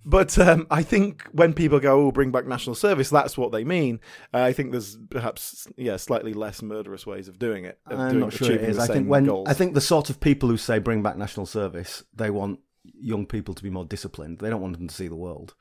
[0.07, 3.65] But um, I think when people go, "Oh, bring back national service," that's what they
[3.65, 4.01] mean.
[4.35, 7.79] Uh, I think there's perhaps, yeah, slightly less murderous ways of doing it.
[7.87, 8.77] Of I'm doing, not sure it achieving is.
[8.77, 9.49] the I think when goals.
[9.49, 12.59] I think the sort of people who say bring back national service, they want
[13.01, 14.41] young people to be more disciplined.
[14.41, 15.55] They don't want them to see the world.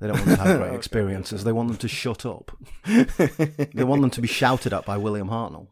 [0.00, 1.44] They don't want them to have great experiences.
[1.44, 2.56] They want them to shut up.
[2.86, 5.68] they want them to be shouted at by William Hartnell.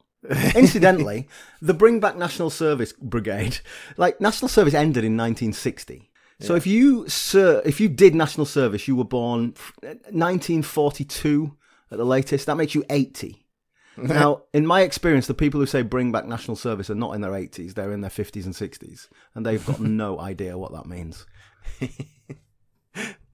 [0.55, 1.29] Incidentally,
[1.61, 3.59] the Bring Back National Service Brigade,
[3.99, 6.11] like national service ended in 1960.
[6.41, 11.57] So if you sir, if you did national service, you were born 1942
[11.91, 12.47] at the latest.
[12.47, 13.41] That makes you 80.
[13.97, 17.21] Now, in my experience, the people who say bring back national service are not in
[17.21, 19.07] their 80s, they're in their 50s and 60s,
[19.37, 21.25] and they've got no idea what that means.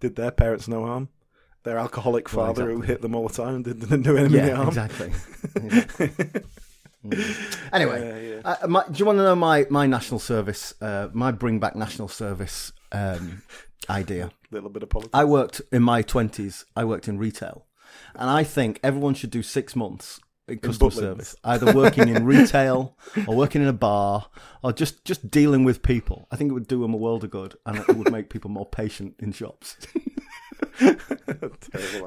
[0.00, 1.08] Did their parents no harm?
[1.62, 4.48] Their alcoholic Well, father who hit them all the time did- didn't do them any
[4.48, 4.68] Yeah, harm.
[4.68, 5.12] exactly.
[7.02, 7.72] Mm.
[7.72, 8.56] Anyway, Yeah, yeah.
[8.62, 11.74] uh, my, do you want to know my, my national service, uh, my bring back
[11.74, 13.40] national service um,
[13.88, 14.30] idea?
[14.50, 15.10] little bit of politics.
[15.14, 17.64] I worked in my 20s, I worked in retail,
[18.14, 20.20] and I think everyone should do six months
[20.56, 24.26] customer service, either working in retail or working in a bar
[24.62, 26.26] or just, just dealing with people.
[26.30, 28.50] I think it would do them a world of good and it would make people
[28.50, 29.76] more patient in shops.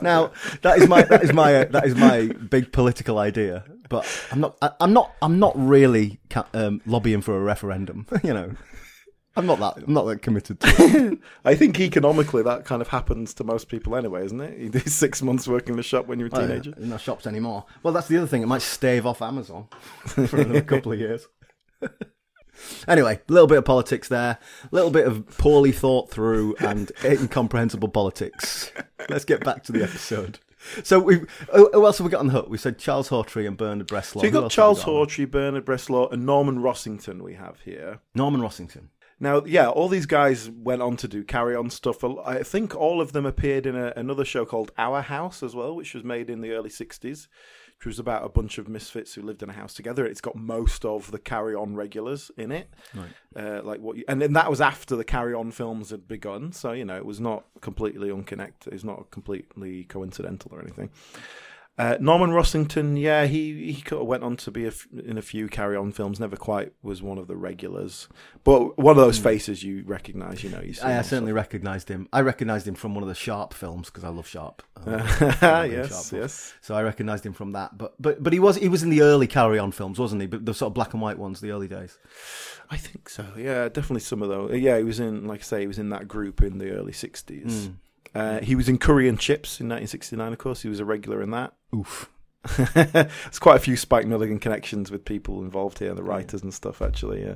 [0.01, 3.63] Now that is my that is my uh, that is my big political idea.
[3.89, 8.07] But I'm not I, I'm not I'm not really ca- um, lobbying for a referendum.
[8.23, 8.51] You know,
[9.35, 11.19] I'm not that I'm not that committed to it.
[11.45, 14.57] I think economically that kind of happens to most people anyway, isn't it?
[14.59, 16.73] You do six months working in the shop when you're a oh, teenager.
[16.77, 17.65] in no shops anymore.
[17.81, 18.43] Well, that's the other thing.
[18.43, 19.67] It might stave off Amazon
[20.05, 21.27] for another couple of years.
[22.87, 26.91] Anyway, a little bit of politics there, a little bit of poorly thought through and
[27.03, 28.71] incomprehensible politics.
[29.09, 30.39] Let's get back to the episode.
[30.83, 32.49] So we, who who else have we got on the hook?
[32.49, 34.21] We said Charles Hawtrey and Bernard Bresslaw.
[34.21, 35.09] So you've got Charles we got?
[35.09, 37.21] Hawtrey, Bernard Bresslaw, and Norman Rossington.
[37.21, 37.99] We have here.
[38.15, 38.89] Norman Rossington.
[39.23, 42.03] Now, yeah, all these guys went on to do carry on stuff.
[42.03, 45.73] I think all of them appeared in a, another show called Our House as well,
[45.77, 47.29] which was made in the early 60s,
[47.77, 50.05] which was about a bunch of misfits who lived in a house together.
[50.05, 52.69] It's got most of the carry on regulars in it.
[53.33, 56.51] Uh, like what you, and then that was after the carry on films had begun.
[56.51, 58.73] So, you know, it was not completely unconnected.
[58.73, 60.89] It's not completely coincidental or anything.
[61.75, 65.17] Uh, Norman Rossington, yeah, he he kind of went on to be a f- in
[65.17, 66.19] a few Carry On films.
[66.19, 68.07] Never quite was one of the regulars,
[68.43, 70.43] but one of those faces you recognise.
[70.43, 70.73] You know, you.
[70.73, 70.85] Hmm.
[70.85, 72.07] I, I certainly recognised him.
[72.13, 74.61] I recognised him from one of the Sharpe films because I love Sharpe.
[74.85, 75.09] I love
[75.39, 76.11] Sharpe yes, films.
[76.13, 76.53] yes.
[76.61, 77.75] So I recognised him from that.
[77.75, 80.27] But but but he was he was in the early Carry On films, wasn't he?
[80.27, 81.97] But the sort of black and white ones, the early days.
[82.69, 83.25] I think so.
[83.35, 84.59] Yeah, definitely some of those.
[84.59, 86.93] Yeah, he was in, like I say, he was in that group in the early
[86.93, 87.65] '60s.
[87.65, 87.71] Hmm.
[88.15, 90.33] Uh, he was in Curry and Chips in 1969.
[90.33, 91.53] Of course, he was a regular in that.
[91.75, 92.09] Oof.
[92.73, 96.81] There's quite a few Spike Milligan connections with people involved here, the writers and stuff.
[96.81, 97.35] Actually, yeah.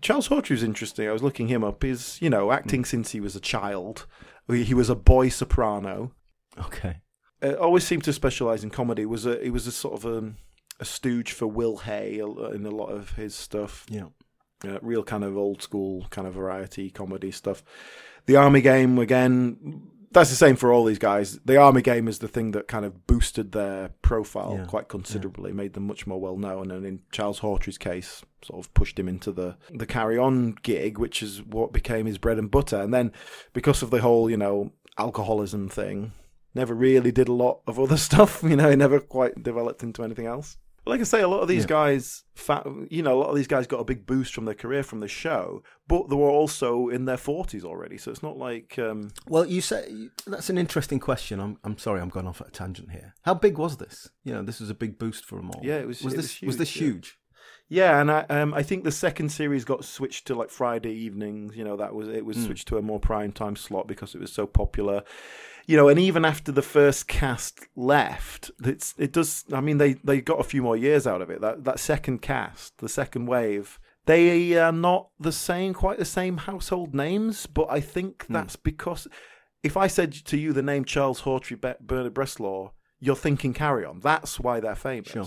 [0.00, 1.08] Charles Hawtrey's interesting.
[1.08, 1.82] I was looking him up.
[1.82, 4.06] He's you know acting since he was a child.
[4.48, 6.12] He was a boy soprano.
[6.58, 7.00] Okay.
[7.42, 9.04] Uh, always seemed to specialize in comedy.
[9.04, 10.32] Was a he was a sort of a,
[10.80, 13.84] a stooge for Will Hay in a lot of his stuff.
[13.90, 14.06] Yeah.
[14.64, 17.62] Uh, real kind of old school kind of variety comedy stuff.
[18.26, 19.88] The Army Game again.
[20.12, 21.38] That's the same for all these guys.
[21.44, 25.52] The Army Game is the thing that kind of boosted their profile Yeah, quite considerably,
[25.52, 29.08] made them much more well known, and in Charles Hawtrey's case, sort of pushed him
[29.08, 32.80] into the the Carry On gig, which is what became his bread and butter.
[32.80, 33.12] And then
[33.52, 36.12] because of the whole, you know, alcoholism thing,
[36.54, 38.42] never really did a lot of other stuff.
[38.42, 40.56] You know, he never quite developed into anything else.
[40.86, 41.68] Like I say, a lot of these Yeah.
[41.68, 42.24] guys,
[42.88, 45.00] you know, a lot of these guys got a big boost from their career from
[45.00, 47.98] the show, but they were also in their forties already.
[47.98, 51.40] So it's not like um, Well, you say that's an interesting question.
[51.40, 53.14] I'm I'm sorry, I'm going off at a tangent here.
[53.22, 54.10] How big was this?
[54.24, 55.60] You know, this was a big boost for them all.
[55.64, 57.22] Yeah, it was- Was it this was was this huge, yeah.
[57.68, 61.56] Yeah, and I, um, I think the second series got switched to like Friday evenings.
[61.56, 64.20] You know, that was it was switched to a more prime time slot because it
[64.20, 65.02] was so popular.
[65.66, 69.44] You know, and even after the first cast left, it's it does.
[69.52, 71.40] I mean, they they got a few more years out of it.
[71.40, 76.36] That that second cast, the second wave, they are not the same, quite the same
[76.36, 77.46] household names.
[77.46, 78.32] But I think hmm.
[78.32, 79.08] that's because
[79.64, 83.84] if I said to you the name Charles Hawtrey, Be- Bernard Bresslaw, you're thinking Carry
[83.84, 83.98] On.
[84.00, 85.08] That's why they're famous.
[85.08, 85.26] Sure.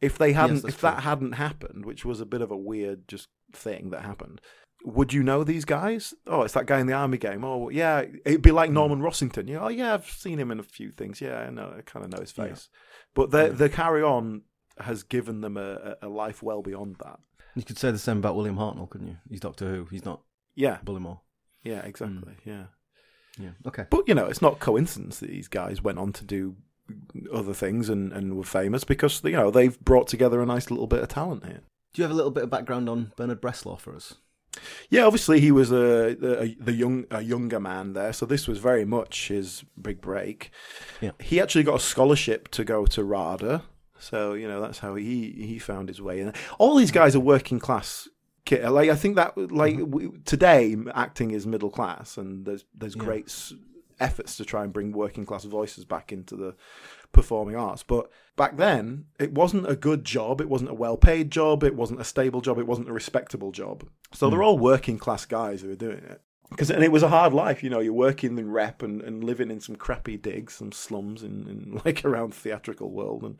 [0.00, 3.08] If they hadn't, that's if that hadn't happened, which was a bit of a weird
[3.08, 4.40] just thing that happened,
[4.84, 6.14] would you know these guys?
[6.26, 7.44] Oh, it's that guy in the army game.
[7.44, 8.56] Oh, yeah, it'd be Hmm.
[8.56, 9.48] like Norman Rossington.
[9.48, 11.20] You know, oh yeah, I've seen him in a few things.
[11.20, 12.68] Yeah, I know, I kind of know his face.
[13.14, 14.42] But the the carry on
[14.78, 17.18] has given them a, a life well beyond that.
[17.56, 19.16] You could say the same about William Hartnell, couldn't you?
[19.28, 19.86] He's Doctor Who.
[19.90, 20.20] He's not
[20.54, 21.20] Yeah, Bullimore.
[21.64, 22.34] yeah, exactly.
[22.44, 22.64] Yeah.
[23.40, 23.50] Yeah.
[23.66, 23.86] Okay.
[23.90, 26.56] But you know, it's not coincidence that these guys went on to do
[27.32, 30.86] other things and, and were famous because you know they've brought together a nice little
[30.86, 31.60] bit of talent here.
[31.94, 34.14] Do you have a little bit of background on Bernard Bresslaw for us?
[34.90, 38.58] Yeah, obviously he was a, a the young a younger man there, so this was
[38.58, 40.50] very much his big break.
[41.00, 41.12] Yeah.
[41.20, 43.62] he actually got a scholarship to go to RADA,
[43.98, 46.32] so you know that's how he he found his way in.
[46.58, 48.08] All these guys are working class.
[48.50, 49.90] Like I think that like Mm-hmm.
[49.90, 53.04] we, today acting is middle class, and there's there's Yeah.
[53.04, 53.52] great s-
[54.00, 56.54] efforts to try and bring working class voices back into the
[57.18, 57.82] performing arts.
[57.82, 60.40] But back then, it wasn't a good job.
[60.40, 61.64] It wasn't a well paid job.
[61.64, 62.58] It wasn't a stable job.
[62.58, 63.88] It wasn't a respectable job.
[64.12, 64.44] So they're hmm.
[64.44, 66.22] all working class guys who are doing it.
[66.48, 67.80] Because and it was a hard life, you know.
[67.80, 71.80] You're working in rep and, and living in some crappy digs, some slums in, in
[71.84, 73.36] like around theatrical world, and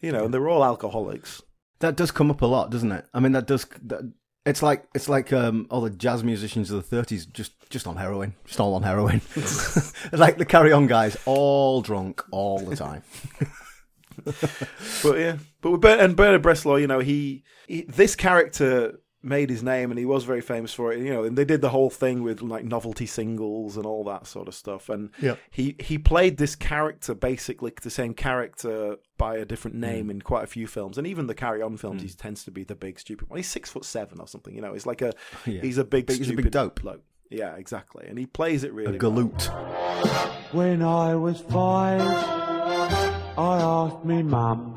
[0.00, 1.42] you know, and they're all alcoholics.
[1.80, 3.06] That does come up a lot, doesn't it?
[3.12, 3.66] I mean, that does.
[3.82, 4.12] That,
[4.44, 7.96] it's like it's like um, all the jazz musicians of the '30s, just just on
[7.96, 9.20] heroin, just all on heroin.
[10.12, 13.02] like the Carry On guys, all drunk all the time.
[14.24, 19.50] but yeah, but with Ber- and Bernard Bresslaw, you know, he, he this character made
[19.50, 20.98] his name, and he was very famous for it.
[21.00, 24.26] You know, and they did the whole thing with like novelty singles and all that
[24.26, 24.88] sort of stuff.
[24.88, 25.36] And Yeah.
[25.50, 29.82] he he played this character basically the same character by a different hmm.
[29.82, 32.08] name in quite a few films, and even the Carry On films, hmm.
[32.08, 33.36] he tends to be the big stupid one.
[33.38, 34.54] He's six foot seven or something.
[34.54, 35.12] You know, he's like a
[35.46, 35.60] Yeah.
[35.62, 36.80] he's a big Big- he's a stupid big dope.
[36.82, 37.02] bloke.
[37.30, 38.04] Yeah, exactly.
[38.08, 39.12] And he plays it A really well.
[39.12, 40.52] galoot.
[40.52, 44.74] When I was five, I asked me mum,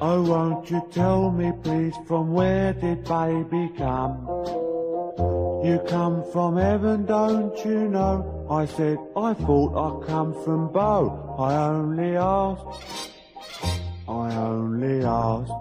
[0.00, 4.26] Oh, won't you tell me please from where did baby come?
[5.64, 8.46] You come from heaven, don't you know?
[8.48, 11.36] I said, I thought I come from Bow.
[11.38, 13.10] I only asked,
[14.06, 15.52] I only asked.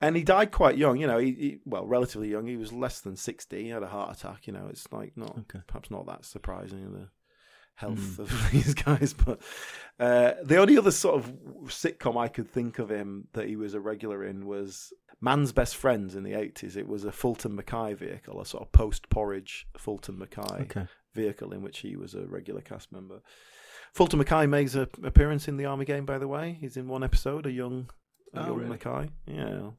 [0.00, 2.46] And he died quite young, you know, he, he well, relatively young.
[2.46, 3.62] He was less than 60.
[3.62, 4.66] He had a heart attack, you know.
[4.70, 5.60] It's like not Okay.
[5.66, 7.08] perhaps not that surprising the
[7.82, 9.38] Health of these guys, but
[10.00, 11.30] uh, the only other sort of
[11.66, 15.76] sitcom I could think of him that he was a regular in was Mann's Best
[15.76, 16.76] Friends in the 80s.
[16.76, 20.86] It was a Fulton Mackay vehicle, a sort of post porridge Fulton Mackay Okay.
[21.14, 23.20] vehicle in which he was a regular cast member.
[23.92, 26.56] Fulton Mackay makes an appearance in the Army game, by the way.
[26.60, 27.90] He's in one episode, a young,
[28.32, 28.70] a Oh, young really?
[28.70, 29.10] Mackay.
[29.26, 29.70] Yeah.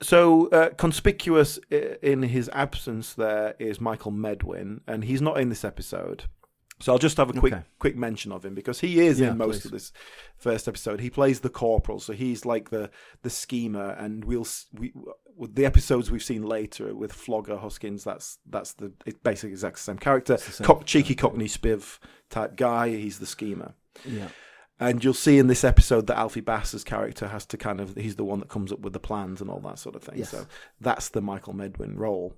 [0.00, 5.64] So uh, conspicuous in his absence there is Michael Medwin, and he's not in this
[5.64, 6.24] episode.
[6.82, 7.62] So I'll just have a quick Okay.
[7.78, 9.64] quick mention of him because he is Yeah, in most please.
[9.66, 9.92] of this
[10.36, 11.00] first episode.
[11.00, 12.90] He plays the corporal, so he's like the
[13.22, 14.92] the schemer, and we'll we
[15.36, 18.04] with the episodes we've seen later with Flogger Hoskins.
[18.04, 21.98] That's that's the it's basically exactly the same character, the same Cock, cheeky Cockney spiv
[22.30, 22.88] type guy.
[22.90, 23.74] He's the schemer.
[24.04, 24.28] Yeah.
[24.80, 28.16] And you'll see in this episode that Alfie Bass's character has to kind of he's
[28.16, 30.18] the one that comes up with the plans and all that sort of thing.
[30.18, 30.30] Yes.
[30.30, 30.46] So
[30.80, 32.34] that's the Michael Medwin role.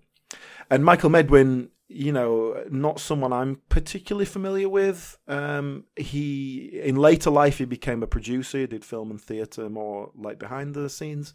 [0.70, 5.18] And Michael Medwin, you know, not someone I'm particularly familiar with.
[5.28, 10.10] Um, he in later life he became a producer, he did film and theatre, more
[10.16, 11.34] like behind the scenes.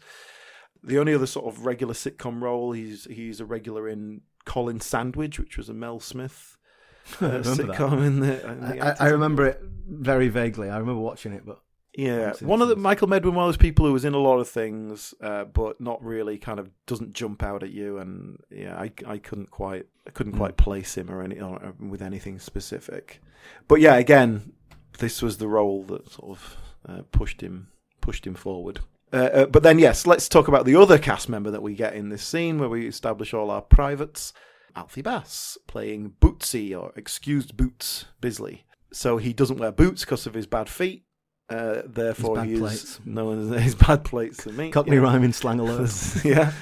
[0.82, 5.38] The only other sort of regular sitcom role he's he's a regular in Colin's Sandwich,
[5.38, 6.56] which was a Mel Smith
[7.22, 7.76] uh, remember that.
[7.76, 10.68] sitcom in the, in the I, I remember it very vaguely.
[10.68, 11.60] I remember watching it, but
[11.94, 12.76] Yeah, one of the.
[12.76, 15.80] Michael Medwin, one of those people who was in a lot of things, uh, but
[15.80, 17.98] not really kind of doesn't jump out at you.
[17.98, 21.74] And yeah, I I couldn't quite I couldn't quite place him or any or, or
[21.80, 23.20] with anything specific.
[23.66, 24.52] But yeah, again,
[24.98, 26.56] this was the role that sort of
[26.88, 27.68] uh, pushed him
[28.00, 28.80] pushed him forward.
[29.12, 31.94] Uh, uh, but then yes, let's talk about the other cast member that we get
[31.94, 34.32] in this scene where we establish all our privates.
[34.76, 38.64] Alfie Bass playing Bootsie or excused Boots Bisley.
[38.92, 41.04] So he doesn't wear boots because of his bad feet.
[41.50, 43.00] Uh, therefore, bad he is plates.
[43.04, 44.70] known as his bad plates to me.
[44.70, 45.02] Cockney yeah.
[45.02, 45.92] rhyming slang alert.
[46.24, 46.52] yeah.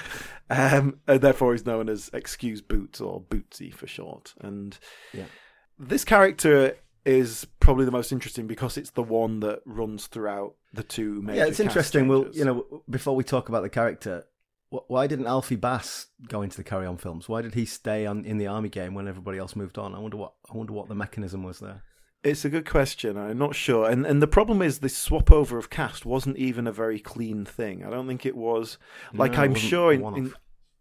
[0.51, 4.35] Um, and therefore, he's known as Excuse Boots or Bootsie for short.
[4.41, 4.79] And
[5.13, 5.25] Yeah.
[5.79, 10.83] this character is probably the most interesting because it's the one that runs throughout the
[10.83, 11.39] two major.
[11.41, 12.09] yeah, it's interesting.
[12.09, 14.25] Well, you know, before we talk about the character,
[14.71, 17.29] wh- why didn't Alfie Bass go into the Carry On films?
[17.29, 19.95] Why did he stay on in the army game when everybody else moved on?
[19.95, 21.83] I wonder what I wonder what the mechanism was there.
[22.25, 23.17] It's a good question.
[23.17, 23.89] I'm not sure.
[23.89, 27.45] And and the problem is this swap over of cast wasn't even a very clean
[27.45, 27.85] thing.
[27.85, 28.79] I don't think it was.
[29.13, 30.35] Like No, I'm sure in, in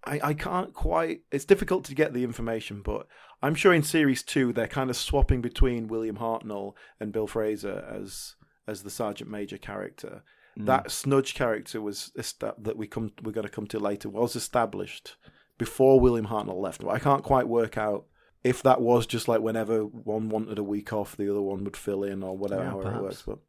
[0.04, 3.08] I, I can't quite it's difficult to get the information, but
[3.44, 7.86] I'm sure in series two they're kind of swapping between William Hartnell and Bill Fraser
[7.88, 8.36] as
[8.68, 10.24] as the Sergeant Major character.
[10.58, 10.66] Mm.
[10.66, 15.18] That Snudge character was that we come we're going to come to later was established
[15.58, 16.82] before William Hartnell left.
[16.82, 18.06] But I can't quite work out
[18.48, 21.76] if that was just like whenever one wanted a week off, the other one would
[21.76, 23.24] fill in or whatever Yeah, it works.
[23.26, 23.40] But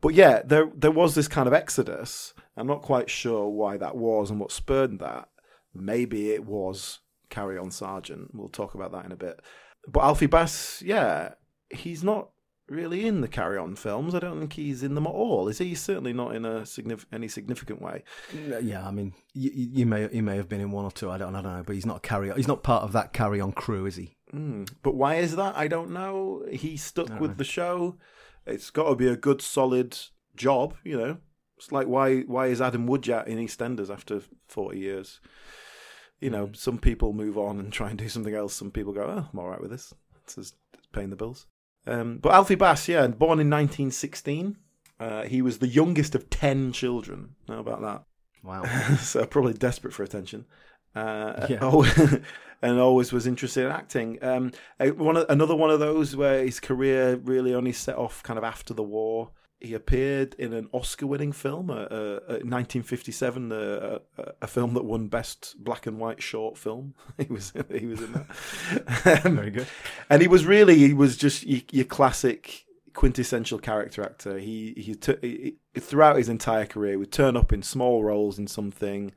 [0.00, 2.32] but yeah, there there was this kind of exodus.
[2.56, 5.28] I'm not quite sure why that was and what spurred that.
[5.74, 8.34] Maybe it was Carry On Sergeant.
[8.34, 9.40] We'll talk about that in a bit.
[9.86, 11.34] But Alfie Bass, yeah,
[11.68, 12.30] he's not
[12.68, 14.14] really in the Carry On films.
[14.14, 15.48] I don't think he's in them at all.
[15.48, 15.66] Is he?
[15.68, 18.02] He's certainly not in a signif- any significant way.
[18.32, 21.10] Yeah, I mean, you, you may he may have been in one or two.
[21.10, 22.36] I don't, I don't know, but he's not carry on.
[22.36, 24.16] He's not part of that Carry On crew, is he?
[24.36, 24.70] Mm.
[24.82, 25.56] But why is that?
[25.56, 26.44] I don't know.
[26.50, 27.96] He stuck with the show.
[28.46, 29.96] It's got to be a good, solid
[30.36, 31.18] job, you know.
[31.56, 35.20] It's like why why is Adam Woodyatt in EastEnders after forty years?
[36.20, 36.56] You know, Mm.
[36.56, 38.54] some people move on and try and do something else.
[38.54, 39.92] Some people go, "Oh, I'm all right with this.
[40.24, 41.46] It's just it's paying the bills."
[41.86, 44.56] Um, but Alfie Bass, yeah, born in 1916.
[44.98, 47.36] Uh, he was the youngest of ten children.
[47.48, 48.04] How about that?
[48.42, 48.64] Wow.
[48.98, 50.46] so probably desperate for attention.
[50.96, 51.58] Uh, Yeah.
[51.62, 51.84] oh,
[52.62, 54.18] and always was interested in acting.
[54.22, 58.38] Um, one of, another one of those where his career really only set off kind
[58.38, 59.30] of after the war.
[59.58, 64.84] He appeared in an Oscar-winning film, uh, uh, uh, 1957, uh, uh, a film that
[64.84, 66.94] won Best Black and White Short Film.
[67.18, 69.22] he was he was in that.
[69.24, 69.66] Um, Very good.
[70.10, 74.38] and he was really he was just your, your classic quintessential character actor.
[74.38, 78.38] He he, t- he he- throughout his entire career would turn up in small roles
[78.38, 79.12] in something,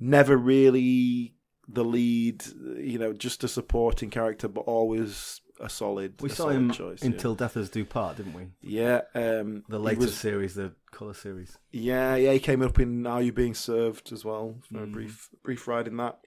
[0.00, 1.34] never really
[1.68, 2.44] the lead,
[2.78, 6.20] you know, just a supporting character, but always a solid.
[6.20, 7.06] We a saw solid him choice, yeah.
[7.10, 8.48] until Death Us Do Part, didn't we?
[8.60, 11.56] yeah, um, The he latest was- series, the colour series.
[11.70, 14.92] yeah, yeah, he came up in Are You Being Served as well for a Mm.
[14.92, 16.18] brief brief ride in that.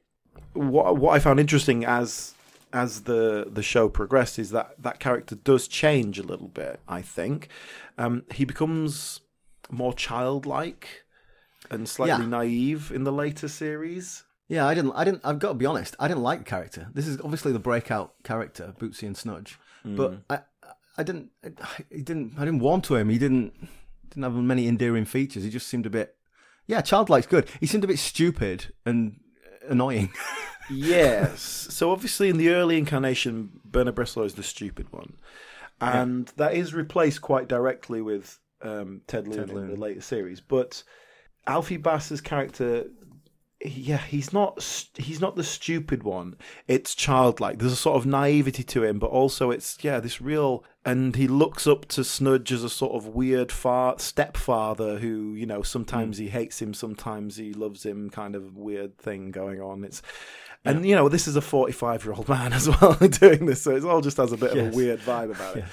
[0.54, 2.34] What what I found interesting as
[2.74, 6.80] as the the show progresses, that that character does change a little bit.
[6.88, 7.48] I think
[7.98, 9.22] um, he becomes
[9.70, 11.04] more childlike
[11.70, 12.30] and slightly Yeah.
[12.30, 14.24] naive in the later series.
[14.48, 14.94] Yeah, I didn't.
[14.94, 15.22] I didn't.
[15.26, 15.96] I've got to be honest.
[16.00, 16.88] I didn't like the character.
[16.94, 19.56] This is obviously the breakout character, Bootsie and Snudge.
[19.84, 20.40] But I,
[20.98, 21.32] I didn't.
[21.90, 22.34] He didn't.
[22.38, 23.10] I didn't warm to him.
[23.10, 23.54] He didn't.
[24.10, 25.44] Didn't have many endearing features.
[25.44, 26.16] He just seemed a bit.
[26.66, 27.50] Yeah, childlike's good.
[27.60, 29.20] He seemed a bit stupid and
[29.68, 30.12] annoying.
[30.70, 31.42] Yes.
[31.70, 35.14] so obviously, in the early incarnation, Bernard Bresslaw is the stupid one,
[35.80, 40.42] and that is replaced quite directly with um, Ted Lune in the later series.
[40.42, 40.84] But
[41.48, 42.86] Alfie Bass's character,
[43.66, 44.62] yeah, he's not
[44.96, 46.36] he's not the stupid one.
[46.68, 47.58] It's childlike.
[47.58, 50.64] There's a sort of naivety to him, but also it's yeah, this real.
[50.86, 55.46] And he looks up to Snudge as a sort of weird far stepfather who, you
[55.46, 56.26] know, sometimes hmm.
[56.26, 59.84] he hates him, sometimes he loves him, kind of weird thing going on.
[59.84, 60.02] It's
[60.64, 63.76] and you know, this is a 45 year old man as well doing this, so
[63.76, 65.66] it all just has a bit of a weird vibe about it.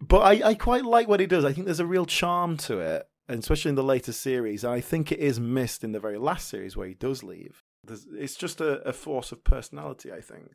[0.00, 1.44] But I, I quite like what he does.
[1.44, 4.62] I think there's a real charm to it, and especially in the later series.
[4.62, 7.62] And I think it is missed in the very last series where he does leave.
[7.82, 10.12] There's, it's just a, a force of personality.
[10.12, 10.50] I think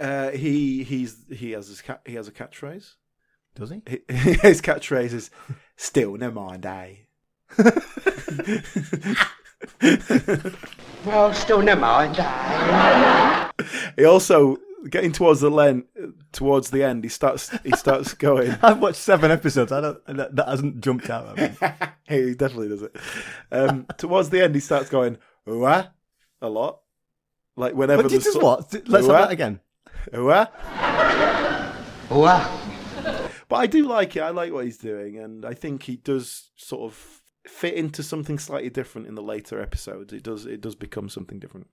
[0.00, 2.94] uh, he he's he has his cat, he has a catchphrase.
[3.54, 3.82] Does he?
[4.42, 5.30] His catchphrase is
[5.76, 6.94] "Still, never mind, eh?"
[11.06, 12.16] Well, still never mind.
[12.18, 13.48] eh?
[13.96, 14.58] He also
[14.90, 15.84] getting towards the len-
[16.36, 17.02] towards the end.
[17.02, 18.50] He starts he starts going.
[18.62, 19.72] I've watched seven episodes.
[19.72, 20.06] I don't.
[20.06, 21.68] That, that hasn't jumped out at me.
[22.08, 22.96] he definitely does it.
[23.50, 25.18] Um, towards the end, he starts going
[25.48, 25.90] "Ooh-ah"
[26.40, 26.80] a lot,
[27.56, 28.72] like whenever But did so- what?
[28.88, 29.60] Let's have that again.
[30.14, 30.52] "Ooh-ah."
[32.08, 32.60] Well,
[33.48, 34.20] But I do like it.
[34.20, 38.38] I like what he's doing, and I think he does sort of fit into something
[38.38, 40.12] slightly different in the later episodes.
[40.12, 40.46] It does.
[40.46, 41.66] It does become something different.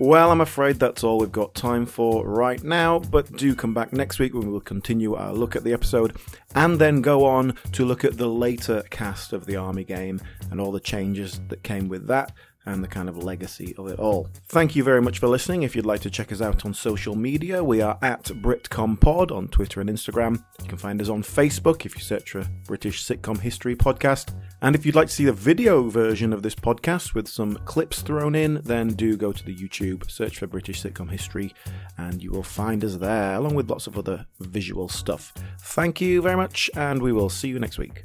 [0.00, 3.92] Well, I'm afraid that's all we've got time for right now, but do come back
[3.92, 6.16] next week when we will continue our look at the episode
[6.56, 10.20] and then go on to look at the later cast of the Army game
[10.50, 12.32] and all the changes that came with that
[12.66, 14.28] and the kind of legacy of it all.
[14.48, 15.62] Thank you very much for listening.
[15.62, 19.48] If you'd like to check us out on social media, we are at BritComPod on
[19.48, 20.42] Twitter and Instagram.
[20.62, 24.34] You can find us on Facebook if you search for British Sitcom History Podcast.
[24.62, 28.02] And if you'd like to see the video version of this podcast with some clips
[28.02, 31.52] thrown in, then do go to the YouTube, search for British Sitcom History,
[31.98, 35.34] and you will find us there, along with lots of other visual stuff.
[35.60, 38.04] Thank you very much, and we will see you next week.